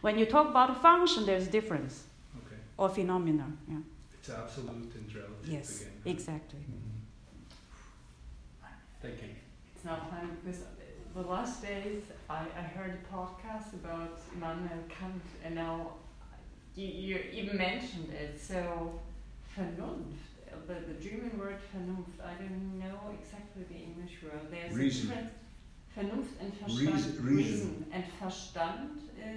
When 0.00 0.18
you 0.18 0.26
talk 0.26 0.48
about 0.48 0.70
a 0.70 0.74
function, 0.74 1.26
there's 1.26 1.48
difference 1.48 2.04
Okay. 2.38 2.56
or 2.76 2.88
phenomena. 2.88 3.46
Yeah. 3.68 3.78
It's 4.26 4.32
absolute 4.32 4.90
and 4.94 5.14
relative 5.14 5.46
Yes. 5.50 5.82
again. 5.82 5.92
Exactly. 6.06 6.60
Mm-hmm. 6.60 7.04
Thank 9.02 9.20
you. 9.20 9.28
It's 9.76 9.84
now 9.84 9.96
time 9.96 10.38
because 10.42 10.60
the 11.14 11.20
last 11.20 11.60
days 11.60 12.04
I, 12.30 12.46
I 12.56 12.62
heard 12.62 12.96
a 13.04 13.14
podcast 13.14 13.74
about 13.74 14.18
Immanuel 14.34 14.84
Kant 14.88 15.20
and 15.44 15.54
now 15.54 15.92
you, 16.74 16.86
you 16.86 17.18
even 17.34 17.58
mentioned 17.58 18.14
it. 18.14 18.40
So, 18.40 18.98
Vernunft, 19.54 20.24
the, 20.68 20.72
the 20.90 20.98
German 21.06 21.38
word 21.38 21.56
Vernunft, 21.76 22.24
I 22.24 22.32
don't 22.40 22.78
know 22.78 23.12
exactly 23.20 23.64
the 23.68 23.76
English 23.76 24.22
word. 24.22 24.40
There's 24.50 24.72
Reason. 24.74 25.10
a 25.10 25.14
difference. 25.16 25.32
Vernunft 25.96 26.34
and 26.40 26.52
Verstand. 26.60 26.78
Reason- 26.94 27.24
reason. 27.24 27.86
And 27.92 28.04
Verstand 28.20 28.88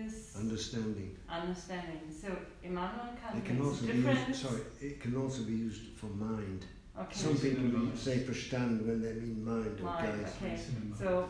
is 0.06 0.36
Understanding. 0.36 1.16
understanding. 1.30 2.02
So, 2.22 2.36
Immanuel 2.64 3.16
Kant 3.22 3.38
It 3.38 3.46
can 3.46 3.62
also 3.62 3.86
be 3.86 3.94
used. 4.00 4.36
Sorry, 4.36 4.62
it 4.82 5.00
can 5.00 5.16
also 5.16 5.44
be 5.44 5.54
used 5.54 5.84
for 5.98 6.08
mind. 6.08 6.66
Okay. 7.00 7.14
Some 7.16 7.38
people 7.38 7.64
Reason. 7.64 7.96
say 7.98 8.20
verstand 8.24 8.86
when 8.88 9.02
they 9.02 9.14
mean 9.14 9.46
mind 9.46 9.80
or 9.80 9.84
Mind, 9.84 10.24
geist. 10.24 10.36
okay. 10.42 10.52
Reason. 10.52 10.94
So, 10.98 11.30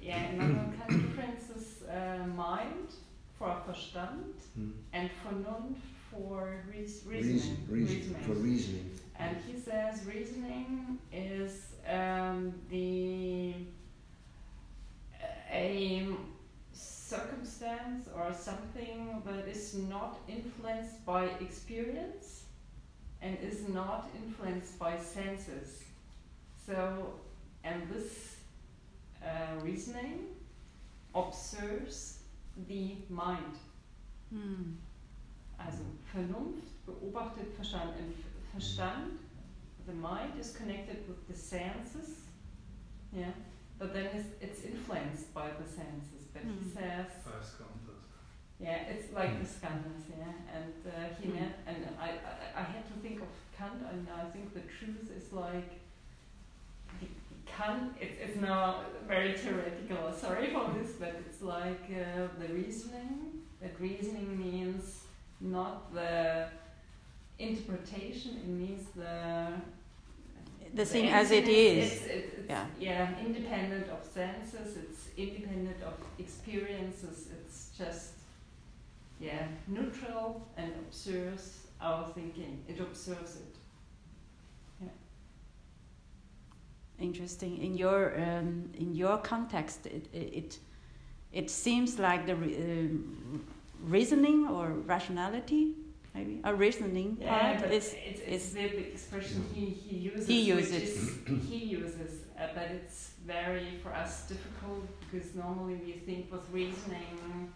yeah, 0.00 0.32
Immanuel 0.32 0.72
Kant 0.78 1.02
differences 1.02 1.82
uh, 1.82 2.26
mind 2.34 2.88
for 3.38 3.54
Verstand 3.66 4.32
Hmm. 4.54 4.70
and 4.94 5.10
Vernunft 5.22 5.76
for 6.10 6.64
reas 6.70 7.02
Reason, 7.06 7.32
reasoning. 7.32 7.66
reason, 7.68 8.14
for 8.22 8.32
reasoning. 8.34 8.90
And 9.18 9.36
he 9.46 9.58
says 9.60 10.04
reasoning 10.06 10.98
is 11.12 11.52
um, 11.86 12.54
the 12.70 13.54
a 15.50 16.06
circumstance 16.72 18.08
or 18.16 18.32
something 18.32 19.22
that 19.26 19.46
is 19.46 19.74
not 19.74 20.18
influenced 20.28 21.04
by 21.04 21.24
experience 21.40 22.44
and 23.20 23.36
is 23.42 23.68
not 23.68 24.10
influenced 24.24 24.78
by 24.78 24.98
senses. 24.98 25.82
So, 26.66 27.14
and 27.64 27.82
this 27.90 28.36
uh, 29.22 29.60
reasoning 29.62 30.26
observes 31.14 32.18
the 32.68 32.96
mind. 33.08 33.56
Hmm. 34.30 34.72
Also 35.58 35.84
Vernunft 36.12 36.68
beobachtet 36.86 37.52
Verstand. 37.58 37.92
And 37.98 38.14
Verstand, 38.52 39.18
the 39.86 39.94
mind 39.94 40.32
is 40.40 40.56
connected 40.56 41.06
with 41.08 41.26
the 41.28 41.34
senses, 41.34 42.22
yeah, 43.12 43.32
but 43.82 43.92
then 43.94 44.06
it's, 44.14 44.28
it's 44.40 44.60
influenced 44.70 45.34
by 45.34 45.48
the 45.60 45.66
senses. 45.78 46.22
But 46.32 46.42
he 46.42 46.50
Mm. 46.50 46.72
says, 46.76 47.06
First 47.30 47.52
contact. 47.58 48.04
yeah, 48.60 48.78
it's 48.92 49.12
like 49.12 49.32
the 49.42 49.48
skandhas, 49.56 50.04
yeah. 50.16 50.32
And 50.56 50.74
uh, 50.86 50.92
he 51.18 51.24
Mm. 51.28 51.34
meant, 51.34 51.54
and 51.66 51.78
I, 52.06 52.08
I, 52.30 52.60
I 52.60 52.62
had 52.74 52.84
to 52.92 52.94
think 53.04 53.20
of 53.26 53.30
Kant, 53.58 53.80
and 53.90 54.06
I 54.20 54.24
think 54.32 54.54
the 54.54 54.64
truth 54.76 55.10
is 55.18 55.32
like 55.32 55.70
the- 57.00 57.16
Kant. 57.54 57.84
It's 58.00 58.16
it's 58.24 58.38
now 58.40 58.64
very 59.14 59.32
theoretical. 59.42 60.02
Sorry 60.24 60.46
for 60.54 60.64
this, 60.76 60.92
but 61.02 61.12
it's 61.26 61.42
like 61.42 61.84
uh, 61.90 62.28
the 62.40 62.48
reasoning. 62.60 63.18
That 63.60 63.74
reasoning 63.80 64.28
means 64.46 64.84
not 65.40 65.92
the 65.98 66.46
interpretation. 67.38 68.30
It 68.44 68.48
means 68.62 68.84
the 68.94 69.54
The 70.74 70.84
thing 70.86 71.08
as 71.10 71.30
it 71.30 71.48
is. 71.48 71.92
It's, 71.92 72.02
it's, 72.06 72.10
it's, 72.38 72.48
Yeah. 72.50 72.66
yeah, 72.80 73.08
independent 73.26 73.88
of 73.90 74.04
senses. 74.04 74.76
It's 74.76 75.08
independent 75.16 75.82
of 75.82 75.94
experiences. 76.18 77.28
It's 77.38 77.70
just 77.76 78.12
yeah, 79.20 79.46
neutral 79.68 80.42
and 80.56 80.72
observes 80.86 81.66
our 81.80 82.08
thinking. 82.14 82.64
It 82.68 82.80
observes 82.80 83.36
it. 83.36 83.54
Interesting. 86.98 87.58
In 87.58 87.74
your 87.76 88.14
um, 88.20 88.70
in 88.74 88.94
your 88.94 89.18
context, 89.18 89.86
it 89.86 90.06
it 90.12 90.58
it 91.32 91.50
seems 91.50 91.98
like 91.98 92.26
the 92.26 92.36
re- 92.36 92.56
um 92.56 93.44
reasoning 93.82 94.46
or 94.46 94.68
rationality, 94.86 95.74
maybe 96.14 96.40
a 96.44 96.54
reasoning 96.54 97.16
Yeah, 97.20 97.28
part 97.40 97.60
but 97.62 97.72
is 97.72 97.94
it's, 97.94 98.20
is- 98.20 98.28
it's 98.34 98.52
the 98.52 98.92
expression 98.92 99.44
he, 99.54 99.66
he 99.66 99.96
uses. 99.96 100.26
He 100.26 100.40
uses. 100.42 100.72
is- 100.72 101.18
he 101.50 101.56
uses, 101.80 102.12
uh, 102.38 102.48
but 102.54 102.70
it's 102.70 103.12
very 103.26 103.78
for 103.82 103.92
us 103.94 104.28
difficult 104.28 104.84
because 105.00 105.34
normally 105.34 105.76
we 105.86 105.92
think 105.92 106.30
with 106.32 106.42
reasoning, 106.52 107.52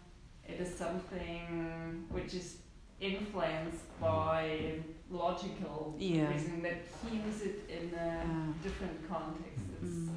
it 0.48 0.60
is 0.60 0.72
something 0.74 2.04
which 2.10 2.34
is 2.34 2.58
influenced 3.00 3.84
by 4.00 4.72
logical 5.10 5.94
Yeah. 5.98 6.32
reasoning. 6.32 6.62
That 6.62 6.78
he 7.02 7.16
uses 7.18 7.42
it 7.42 7.58
in 7.68 7.94
a 7.98 8.22
Ah. 8.24 8.52
different 8.62 8.96
context. 9.08 10.10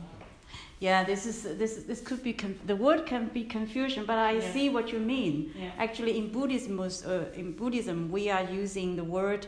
Yeah. 0.79 1.03
This 1.05 1.25
is 1.25 1.43
this 1.57 1.83
this 1.87 2.01
could 2.01 2.23
be 2.23 2.33
the 2.67 2.75
word 2.75 3.05
can 3.05 3.27
be 3.33 3.43
confusion, 3.43 4.05
but 4.05 4.17
I 4.17 4.33
Yeah. 4.39 4.53
see 4.53 4.69
what 4.69 4.91
you 4.93 4.99
mean. 4.99 5.51
yeah. 5.55 5.71
Actually, 5.77 6.17
in 6.17 6.31
Buddhism, 6.31 6.79
uh, 6.79 7.25
in 7.35 7.51
Buddhism, 7.55 8.09
we 8.11 8.29
are 8.31 8.43
using 8.63 8.95
the 8.95 9.03
word 9.03 9.47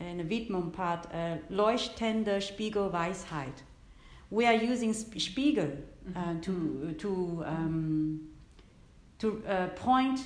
in 0.00 0.18
the 0.18 0.24
Widmung 0.24 0.72
part, 0.72 1.06
uh, 1.12 1.36
leuchtende 1.50 2.40
Spiegelweisheit. 2.40 3.62
We 4.30 4.46
are 4.46 4.54
using 4.72 4.92
sp- 4.94 5.18
Spiegel 5.20 5.70
uh, 6.16 6.20
Mhm. 6.32 6.40
to 6.42 6.94
to 6.98 7.44
um, 7.46 8.20
to 9.18 9.42
uh, 9.46 9.68
point 9.74 10.20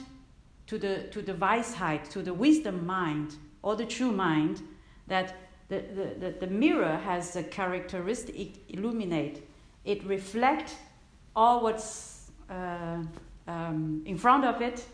to 0.66 0.78
the 0.78 1.08
to 1.10 1.22
the 1.22 1.34
Weisheit, 1.34 2.08
to 2.10 2.22
the 2.22 2.32
wisdom 2.34 2.86
mind 2.86 3.36
or 3.62 3.76
the 3.76 3.86
true 3.86 4.12
mind 4.12 4.62
that 5.08 5.34
the, 5.68 5.80
the, 5.94 6.14
the, 6.20 6.30
the 6.40 6.46
mirror 6.46 6.96
has 7.04 7.36
a 7.36 7.42
characteristic 7.42 8.58
illuminate. 8.68 9.40
It 9.85 10.05
reflect 10.05 10.76
all 11.35 11.62
what's 11.62 12.30
uh, 12.51 13.03
um, 13.47 14.03
in 14.07 14.16
front 14.16 14.45
of 14.45 14.61
it, 14.61 14.85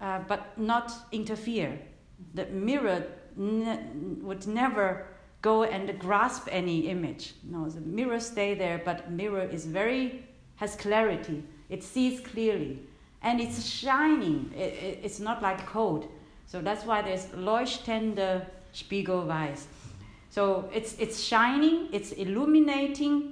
uh, 0.00 0.20
but 0.26 0.58
not 0.58 0.92
interfere. 1.12 1.78
The 2.34 2.46
mirror 2.46 3.04
ne- 3.36 3.80
would 4.22 4.46
never 4.46 5.06
go 5.42 5.64
and 5.64 5.98
grasp 5.98 6.48
any 6.50 6.88
image. 6.88 7.34
No, 7.42 7.68
the 7.68 7.80
mirror 7.80 8.20
stay 8.20 8.54
there, 8.54 8.80
but 8.84 9.10
mirror 9.10 9.42
is 9.42 9.66
very 9.66 10.24
has 10.56 10.76
clarity. 10.76 11.42
It 11.68 11.82
sees 11.82 12.20
clearly, 12.20 12.78
and 13.22 13.40
it's 13.40 13.64
shining. 13.64 14.52
It, 14.54 14.74
it, 14.74 15.00
it's 15.02 15.20
not 15.20 15.42
like 15.42 15.66
cold. 15.66 16.08
So 16.46 16.60
that's 16.60 16.84
why 16.84 17.02
there's 17.02 17.26
leuchtende 17.34 18.46
Spiegelweiß. 18.74 19.64
So 20.30 20.70
it's 20.72 20.94
it's 20.98 21.20
shining. 21.20 21.88
It's 21.92 22.12
illuminating 22.12 23.31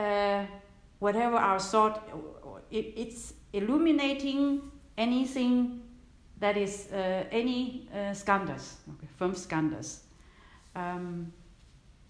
uh, 0.00 0.46
whatever 0.98 1.36
our 1.36 1.58
thought. 1.58 2.08
It, 2.70 2.94
it's 2.96 3.34
illuminating 3.52 4.62
anything 4.96 5.82
that 6.38 6.56
is 6.56 6.88
uh, 6.92 7.24
any 7.30 7.88
uh, 7.92 8.14
skandhas, 8.14 8.74
okay, 8.94 9.08
from 9.16 9.34
skandhas, 9.34 10.00
um, 10.74 11.32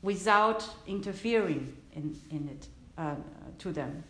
without 0.02 0.64
interfering 0.86 1.76
in, 1.94 2.16
in 2.30 2.48
it 2.48 2.68
uh, 2.96 3.14
to 3.58 3.72
them. 3.72 4.04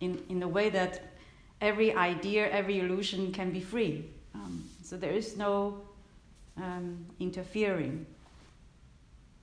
In, 0.00 0.22
in 0.30 0.40
the 0.40 0.48
way 0.48 0.70
that 0.70 1.02
every 1.60 1.94
idea, 1.94 2.48
every 2.50 2.80
illusion 2.80 3.32
can 3.32 3.50
be 3.50 3.60
free. 3.60 4.06
Um, 4.34 4.64
so 4.82 4.96
there 4.96 5.12
is 5.12 5.36
no 5.36 5.82
um, 6.56 7.04
interfering. 7.18 8.06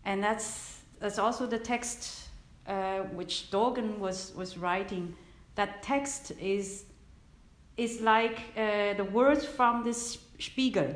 And 0.03 0.23
that's, 0.23 0.79
that's 0.99 1.19
also 1.19 1.45
the 1.45 1.59
text 1.59 2.26
uh, 2.67 2.99
which 3.15 3.49
Dogen 3.51 3.97
was, 3.97 4.33
was 4.35 4.57
writing. 4.57 5.15
That 5.55 5.81
text 5.81 6.31
is 6.39 6.85
is 7.77 8.01
like 8.01 8.39
uh, 8.57 8.95
the 8.95 9.07
words 9.11 9.45
from 9.45 9.83
this 9.83 10.17
Spiegel. 10.39 10.95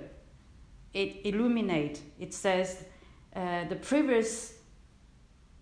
It 0.94 1.22
illuminate. 1.24 2.02
It 2.20 2.34
says 2.34 2.84
uh, 3.36 3.66
the 3.70 3.76
previous 3.76 4.56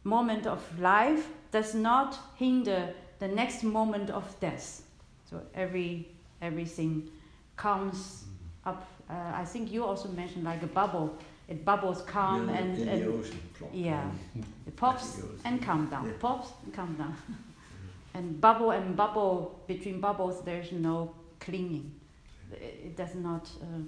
moment 0.03 0.47
of 0.47 0.61
life 0.79 1.27
does 1.51 1.75
not 1.75 2.17
hinder 2.35 2.93
the 3.19 3.27
next 3.27 3.63
moment 3.63 4.09
of 4.09 4.39
death. 4.39 4.81
So 5.29 5.41
every 5.53 6.07
everything 6.41 7.09
comes 7.57 8.23
up. 8.65 8.87
Uh, 9.09 9.13
I 9.33 9.43
think 9.45 9.71
you 9.71 9.83
also 9.83 10.09
mentioned 10.09 10.43
like 10.43 10.61
a 10.63 10.67
bubble. 10.67 11.17
It 11.47 11.65
bubbles, 11.65 12.03
come 12.03 12.47
Yeah, 12.49 12.57
and, 12.57 12.89
and 12.89 13.03
ocean. 13.07 13.39
Plop. 13.57 13.71
yeah. 13.73 14.09
it 14.67 14.75
pops 14.75 15.21
and 15.45 15.61
come 15.61 15.89
down. 15.89 16.05
Yeah. 16.05 16.13
Pops 16.19 16.49
and 16.63 16.73
come 16.73 16.95
down. 16.95 17.15
and 18.13 18.39
bubble 18.41 18.71
and 18.71 18.95
bubble 18.95 19.59
between 19.67 19.99
bubbles 20.01 20.43
there's 20.43 20.71
no 20.71 21.13
clinging 21.39 21.91
it 22.51 22.81
it 22.85 22.97
does 22.97 23.13
not 23.15 23.47
uh, 23.61 23.81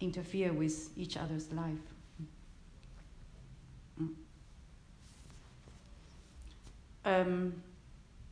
interfere 0.00 0.52
with 0.52 0.90
each 0.96 1.16
other's 1.16 1.50
life 1.52 1.78
Mm. 4.00 4.08
um, 7.04 7.62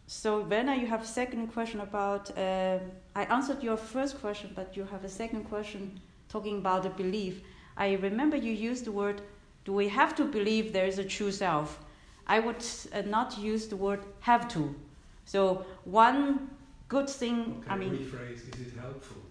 so 0.06 0.40
Werner, 0.40 0.74
you 0.74 0.86
have 0.88 1.06
second 1.06 1.46
question 1.52 1.80
about 1.80 2.36
uh, 2.36 2.78
I 3.14 3.24
answered 3.24 3.62
your 3.62 3.76
first 3.76 4.20
question 4.20 4.52
but 4.54 4.76
you 4.76 4.84
have 4.84 5.04
a 5.04 5.08
second 5.08 5.44
question 5.44 6.00
talking 6.28 6.58
about 6.58 6.82
the 6.82 6.90
belief 6.90 7.42
I 7.76 7.94
remember 7.94 8.36
you 8.36 8.52
used 8.52 8.84
the 8.84 8.92
word 8.92 9.22
do 9.64 9.72
we 9.72 9.88
have 9.88 10.14
to 10.16 10.24
believe 10.24 10.72
there 10.72 10.86
is 10.86 10.98
a 10.98 11.04
true 11.04 11.32
self 11.32 11.78
I 12.26 12.40
would 12.40 12.64
uh, 12.92 13.02
not 13.02 13.38
use 13.38 13.66
the 13.66 13.76
word 13.76 14.00
have 14.20 14.48
to. 14.48 14.74
So 15.24 15.66
one 15.84 16.50
good 16.88 17.08
thing, 17.08 17.62
Okay, 17.64 17.70
I 17.70 17.76
mean, 17.76 17.96
rephrase. 17.96 18.48
Is 18.48 18.68
it 18.68 18.80
helpful? 18.80 19.22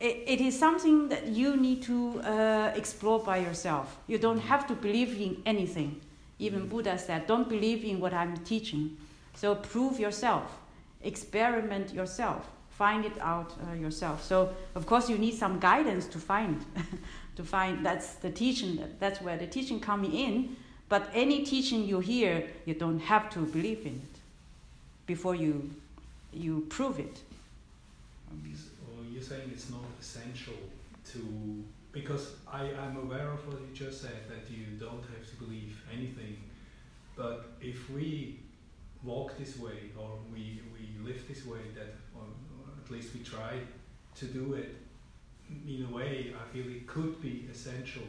it, 0.00 0.22
it 0.26 0.40
is 0.40 0.58
something 0.58 1.08
that 1.08 1.28
you 1.28 1.56
need 1.56 1.82
to 1.82 2.20
uh, 2.20 2.72
explore 2.74 3.20
by 3.20 3.38
yourself. 3.38 3.96
You 4.06 4.18
don't 4.18 4.40
have 4.40 4.66
to 4.68 4.74
believe 4.74 5.20
in 5.20 5.42
anything. 5.46 6.00
Even 6.38 6.68
Buddha 6.68 6.98
said, 6.98 7.26
don't 7.26 7.48
believe 7.48 7.84
in 7.84 8.00
what 8.00 8.12
I'm 8.12 8.36
teaching. 8.38 8.96
So 9.34 9.54
prove 9.54 10.00
yourself, 10.00 10.58
experiment 11.02 11.92
yourself, 11.92 12.48
find 12.70 13.04
it 13.04 13.18
out 13.20 13.54
uh, 13.68 13.74
yourself. 13.74 14.22
So 14.22 14.50
of 14.74 14.86
course 14.86 15.08
you 15.08 15.18
need 15.18 15.34
some 15.34 15.58
guidance 15.58 16.06
to 16.06 16.18
find, 16.18 16.64
to 17.36 17.44
find 17.44 17.84
that's 17.84 18.14
the 18.14 18.30
teaching. 18.30 18.76
That, 18.76 19.00
that's 19.00 19.20
where 19.20 19.36
the 19.36 19.46
teaching 19.46 19.80
coming 19.80 20.12
in. 20.12 20.56
But 20.88 21.08
any 21.14 21.44
teaching 21.44 21.84
you 21.84 22.00
hear, 22.00 22.46
you 22.66 22.74
don't 22.74 23.00
have 23.00 23.30
to 23.30 23.40
believe 23.40 23.86
in 23.86 23.94
it 23.94 24.18
before 25.06 25.34
you 25.34 25.70
you 26.32 26.66
prove 26.68 26.98
it. 26.98 27.20
You're 29.12 29.22
saying 29.22 29.50
it's 29.52 29.70
not 29.70 29.84
essential 30.00 30.54
to 31.12 31.64
because 31.92 32.32
I, 32.50 32.62
I'm 32.82 32.96
aware 32.96 33.30
of 33.30 33.46
what 33.46 33.60
you 33.60 33.68
just 33.74 34.00
said 34.00 34.28
that 34.28 34.50
you 34.50 34.64
don't 34.80 35.04
have 35.14 35.24
to 35.30 35.44
believe 35.44 35.80
anything. 35.92 36.36
But 37.14 37.50
if 37.60 37.90
we 37.90 38.40
walk 39.04 39.36
this 39.38 39.58
way 39.58 39.90
or 39.98 40.10
we 40.32 40.60
live 41.04 41.26
this 41.28 41.44
way 41.46 41.60
that 41.74 41.94
or 42.14 42.24
at 42.84 42.90
least 42.90 43.14
we 43.14 43.20
try 43.20 43.58
to 44.14 44.24
do 44.26 44.54
it 44.54 44.76
in 45.66 45.86
a 45.88 45.94
way 45.94 46.34
I 46.34 46.52
feel 46.52 46.66
it 46.68 46.86
could 46.86 47.20
be 47.20 47.48
essential 47.50 48.08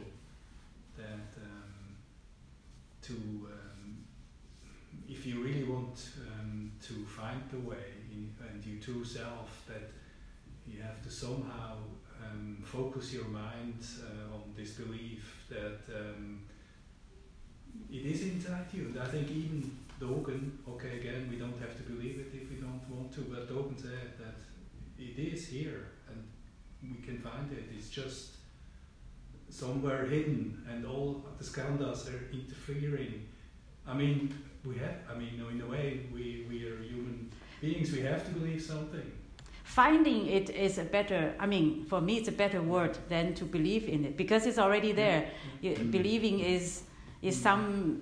that 0.96 1.28
um, 1.42 1.96
to 3.02 3.12
um, 3.12 4.04
if 5.08 5.26
you 5.26 5.42
really 5.42 5.64
want 5.64 6.08
um, 6.30 6.72
to 6.82 7.04
find 7.04 7.42
the 7.50 7.58
way 7.58 7.86
in, 8.10 8.32
and 8.48 8.64
your 8.64 8.80
true 8.80 9.04
self 9.04 9.62
that 9.66 9.90
you 10.66 10.80
have 10.80 11.02
to 11.02 11.10
somehow 11.10 11.76
um, 12.22 12.62
focus 12.64 13.12
your 13.12 13.26
mind 13.26 13.84
uh, 14.00 14.34
on 14.34 14.42
this 14.56 14.72
belief 14.72 15.44
that 15.48 15.80
um, 15.94 16.40
it 17.90 18.04
is 18.04 18.22
inside 18.22 18.66
you. 18.72 18.86
And 18.86 19.00
I 19.00 19.06
think 19.06 19.30
even 19.30 19.76
Dogen, 20.00 20.52
okay, 20.68 20.98
again, 20.98 21.28
we 21.30 21.36
don't 21.36 21.58
have 21.60 21.76
to 21.76 21.82
believe 21.84 22.18
it 22.18 22.30
if 22.34 22.50
we 22.50 22.56
don't 22.56 22.82
want 22.90 23.12
to, 23.14 23.20
but 23.22 23.48
Dogen 23.48 23.80
said 23.80 24.18
that 24.18 24.36
it 24.98 25.18
is 25.18 25.46
here 25.48 25.86
and 26.08 26.22
we 26.82 27.04
can 27.04 27.18
find 27.18 27.50
it. 27.52 27.64
It's 27.76 27.88
just 27.88 28.36
somewhere 29.48 30.06
hidden 30.06 30.64
and 30.68 30.86
all 30.86 31.24
the 31.38 31.44
skandhas 31.44 32.08
are 32.12 32.22
interfering. 32.32 33.26
I 33.86 33.94
mean, 33.94 34.34
we 34.64 34.76
have, 34.78 34.96
I 35.10 35.16
mean, 35.16 35.42
in 35.50 35.60
a 35.60 35.66
way, 35.66 36.06
we, 36.12 36.46
we 36.48 36.66
are 36.66 36.82
human 36.82 37.30
beings, 37.60 37.92
we 37.92 38.00
have 38.00 38.24
to 38.24 38.30
believe 38.32 38.62
something 38.62 39.12
finding 39.64 40.26
it 40.26 40.50
is 40.50 40.78
a 40.78 40.84
better 40.84 41.34
i 41.40 41.46
mean 41.46 41.84
for 41.86 42.00
me 42.00 42.18
it's 42.18 42.28
a 42.28 42.32
better 42.44 42.60
word 42.62 42.96
than 43.08 43.34
to 43.34 43.44
believe 43.44 43.88
in 43.88 44.04
it 44.04 44.16
because 44.16 44.46
it's 44.46 44.58
already 44.58 44.92
there 44.92 45.26
you, 45.62 45.72
mm. 45.72 45.90
believing 45.90 46.38
is 46.40 46.82
is 47.24 47.40
some 47.40 48.00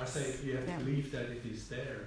i 0.00 0.04
say 0.04 0.34
you 0.44 0.56
have 0.56 0.68
yeah. 0.68 0.78
to 0.78 0.84
believe 0.84 1.10
that 1.12 1.26
it 1.30 1.44
is 1.52 1.68
there 1.68 2.00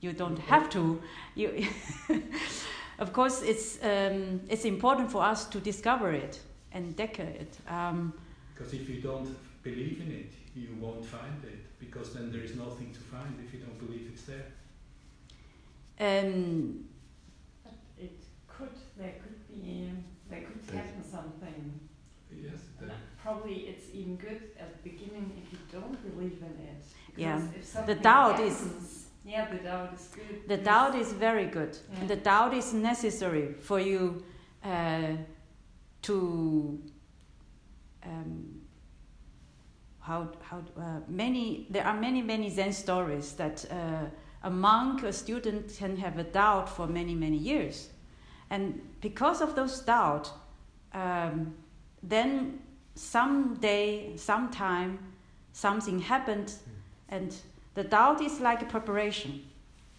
you 0.00 0.12
don't 0.12 0.38
have 0.38 0.68
to 0.68 1.00
you 1.34 1.66
of 2.98 3.12
course 3.12 3.42
it's 3.42 3.78
um, 3.82 4.40
it's 4.48 4.64
important 4.64 5.10
for 5.10 5.22
us 5.22 5.46
to 5.46 5.58
discover 5.60 6.12
it 6.12 6.40
and 6.72 6.96
decode 6.96 7.36
it 7.44 7.58
um, 7.68 8.12
because 8.54 8.72
if 8.74 8.88
you 8.88 9.00
don't 9.00 9.34
believe 9.62 10.00
in 10.00 10.10
it 10.12 10.32
you 10.54 10.68
won't 10.80 11.04
find 11.04 11.44
it 11.44 11.60
because 11.78 12.14
then 12.14 12.30
there 12.32 12.42
is 12.42 12.54
nothing 12.56 12.92
to 12.92 13.00
find 13.00 13.34
if 13.44 13.52
you 13.52 13.60
don't 13.60 13.78
believe 13.86 14.10
it's 14.12 14.24
there 14.24 14.46
um, 15.98 16.84
could 18.56 18.76
there 18.96 19.14
could 19.22 19.48
be 19.48 19.90
there 20.30 20.40
could 20.40 20.74
happen 20.74 21.04
something. 21.04 21.80
Yes. 22.30 22.60
Probably 23.26 23.54
it's 23.70 23.86
even 23.92 24.14
good 24.16 24.42
at 24.62 24.68
the 24.74 24.90
beginning 24.90 25.26
if 25.42 25.52
you 25.52 25.58
don't 25.72 25.98
believe 26.08 26.38
in 26.48 26.54
it. 26.72 26.82
Yeah. 27.16 27.42
the 27.84 27.96
doubt 27.96 28.36
happens, 28.36 28.60
is. 28.60 29.06
Yeah, 29.24 29.50
the 29.50 29.58
doubt 29.58 29.94
is 29.94 30.08
good. 30.14 30.48
The 30.48 30.56
doubt 30.58 30.94
is 30.94 31.12
very 31.12 31.46
good. 31.46 31.76
Yeah. 31.76 32.00
And 32.00 32.08
the 32.08 32.20
doubt 32.30 32.54
is 32.54 32.72
necessary 32.72 33.54
for 33.54 33.80
you 33.80 34.22
uh, 34.64 35.16
to. 36.02 36.80
Um, 38.04 38.60
how 39.98 40.30
how 40.40 40.58
uh, 40.78 41.00
many 41.08 41.66
there 41.68 41.84
are 41.84 41.98
many 41.98 42.22
many 42.22 42.48
Zen 42.48 42.72
stories 42.72 43.32
that 43.32 43.64
uh, 43.72 44.04
a 44.44 44.50
monk 44.50 45.02
a 45.02 45.12
student 45.12 45.74
can 45.76 45.96
have 45.96 46.16
a 46.16 46.22
doubt 46.22 46.68
for 46.68 46.86
many 46.86 47.16
many 47.16 47.36
years 47.36 47.88
and 48.50 48.80
because 49.00 49.40
of 49.40 49.56
those 49.56 49.80
doubt, 49.80 50.30
um, 50.92 51.54
then 52.02 52.60
someday, 52.96 54.16
sometime, 54.16 54.98
something 55.52 56.00
happened, 56.00 56.52
and 57.08 57.34
the 57.74 57.84
doubt 57.84 58.20
is 58.20 58.40
like 58.40 58.62
a 58.62 58.64
preparation 58.64 59.44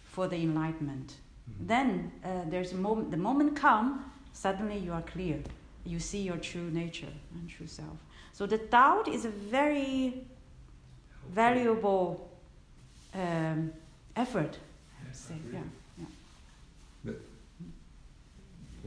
for 0.04 0.28
the 0.28 0.36
enlightenment. 0.36 1.14
Mm-hmm. 1.50 1.66
Then 1.66 2.12
uh, 2.24 2.42
there's 2.48 2.72
a 2.72 2.76
moment, 2.76 3.10
the 3.10 3.16
moment 3.16 3.56
come, 3.56 4.04
suddenly 4.32 4.78
you 4.78 4.92
are 4.92 5.02
clear. 5.02 5.38
You 5.86 5.98
see 5.98 6.20
your 6.20 6.36
true 6.36 6.70
nature 6.70 7.14
and 7.34 7.48
true 7.48 7.66
self. 7.66 7.96
So 8.32 8.46
the 8.46 8.58
doubt 8.58 9.08
is 9.08 9.24
a 9.24 9.30
very 9.30 10.26
valuable 11.30 12.28
um, 13.14 13.72
effort. 14.16 14.58
Yes, 15.06 15.18
say, 15.18 15.34
yeah 15.52 15.60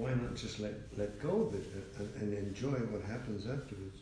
why 0.02 0.10
not 0.16 0.36
just 0.36 0.60
let, 0.60 0.74
let 0.98 1.22
go 1.22 1.44
of 1.44 1.54
it 1.54 1.64
and, 2.00 2.10
and 2.22 2.34
enjoy 2.34 2.72
what 2.90 3.04
happens 3.04 3.46
afterwards? 3.46 4.00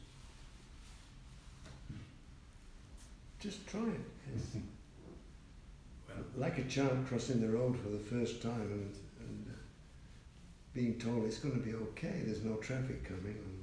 Just 3.41 3.67
try 3.67 3.81
it. 3.81 4.61
well, 6.07 6.23
like 6.37 6.57
a 6.57 6.63
child 6.63 7.05
crossing 7.05 7.41
the 7.41 7.49
road 7.49 7.77
for 7.77 7.89
the 7.89 7.97
first 7.97 8.41
time 8.41 8.53
and, 8.71 8.95
and 9.19 9.53
being 10.73 10.97
told 10.97 11.25
it's 11.25 11.39
going 11.39 11.55
to 11.55 11.65
be 11.65 11.73
okay, 11.73 12.21
there's 12.25 12.45
no 12.45 12.55
traffic 12.55 13.03
coming. 13.03 13.58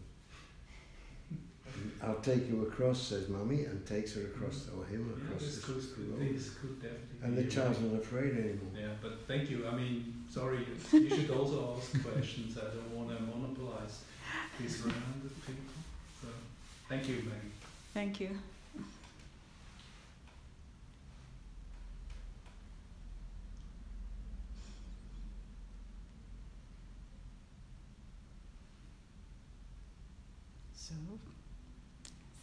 I'll 2.02 2.20
take 2.20 2.48
you 2.48 2.62
across, 2.62 3.00
says 3.00 3.28
Mummy, 3.28 3.64
and 3.64 3.84
takes 3.86 4.14
her 4.14 4.22
across, 4.22 4.64
mm-hmm. 4.64 4.80
or 4.80 4.84
him 4.86 5.12
across 5.16 5.42
yeah, 5.42 5.48
this 5.48 5.64
could, 5.64 6.10
road. 6.10 6.34
This 6.34 6.50
could 6.50 6.80
definitely 6.80 7.06
and 7.22 7.36
the 7.36 7.44
child's 7.44 7.80
not 7.80 8.00
afraid 8.00 8.32
anymore. 8.32 8.70
Yeah, 8.78 8.88
but 9.02 9.26
thank 9.26 9.50
you. 9.50 9.66
I 9.66 9.74
mean, 9.74 10.24
sorry, 10.30 10.66
you 10.92 11.08
should 11.08 11.30
also 11.30 11.76
ask 11.78 12.02
questions. 12.12 12.58
I 12.58 12.74
don't 12.74 12.90
want 12.92 13.08
to 13.16 13.22
monopolize 13.22 14.02
this 14.60 14.80
round 14.82 15.22
of 15.24 15.46
people. 15.46 15.62
So, 16.22 16.28
thank 16.88 17.08
you, 17.08 17.16
Maggie. 17.16 17.52
Thank 17.94 18.20
you. 18.20 18.30
So 30.74 30.94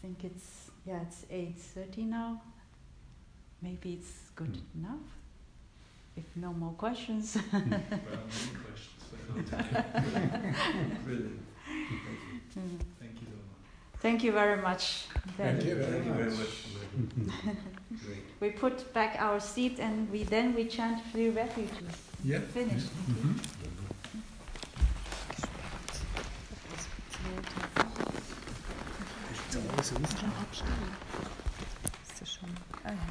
think 0.04 0.26
it's 0.26 0.70
yeah 0.86 1.02
it's 1.02 1.26
eight 1.32 1.58
thirty 1.58 2.04
now. 2.04 2.42
Maybe 3.62 3.94
it's 3.94 4.14
good 4.36 4.54
mm. 4.54 4.80
enough. 4.80 5.08
If 6.18 6.26
no 6.36 6.52
more 6.52 6.74
questions. 6.74 7.38
well, 7.54 7.62
many 7.62 7.82
questions, 8.68 9.04
but 9.10 9.46
Brilliant. 11.06 11.40
Thank 11.66 12.52
you. 12.52 12.62
Mm. 12.62 12.80
Thank 13.00 13.22
you 13.22 13.28
Thank 14.02 14.24
you 14.26 14.32
very 14.34 14.62
much. 14.62 15.06
Thank 15.38 15.64
you, 15.64 15.76
Thank 15.82 16.06
you 16.06 16.14
very 16.14 16.32
much. 16.32 16.54
we 18.42 18.50
put 18.50 18.94
back 18.94 19.16
our 19.20 19.40
seat 19.40 19.80
and 19.80 20.12
we 20.12 20.24
then 20.24 20.54
we 20.54 20.66
chant 20.66 21.02
three 21.14 21.30
refuges. 21.30 21.96
Yeah. 22.26 22.40
Finish. 22.40 22.84
Mm 29.92 29.96
-hmm. 29.98 30.04
Ist 32.08 32.22
das 32.22 32.34
schon? 32.34 32.50
Ah 32.86 32.92
ja. 32.92 33.04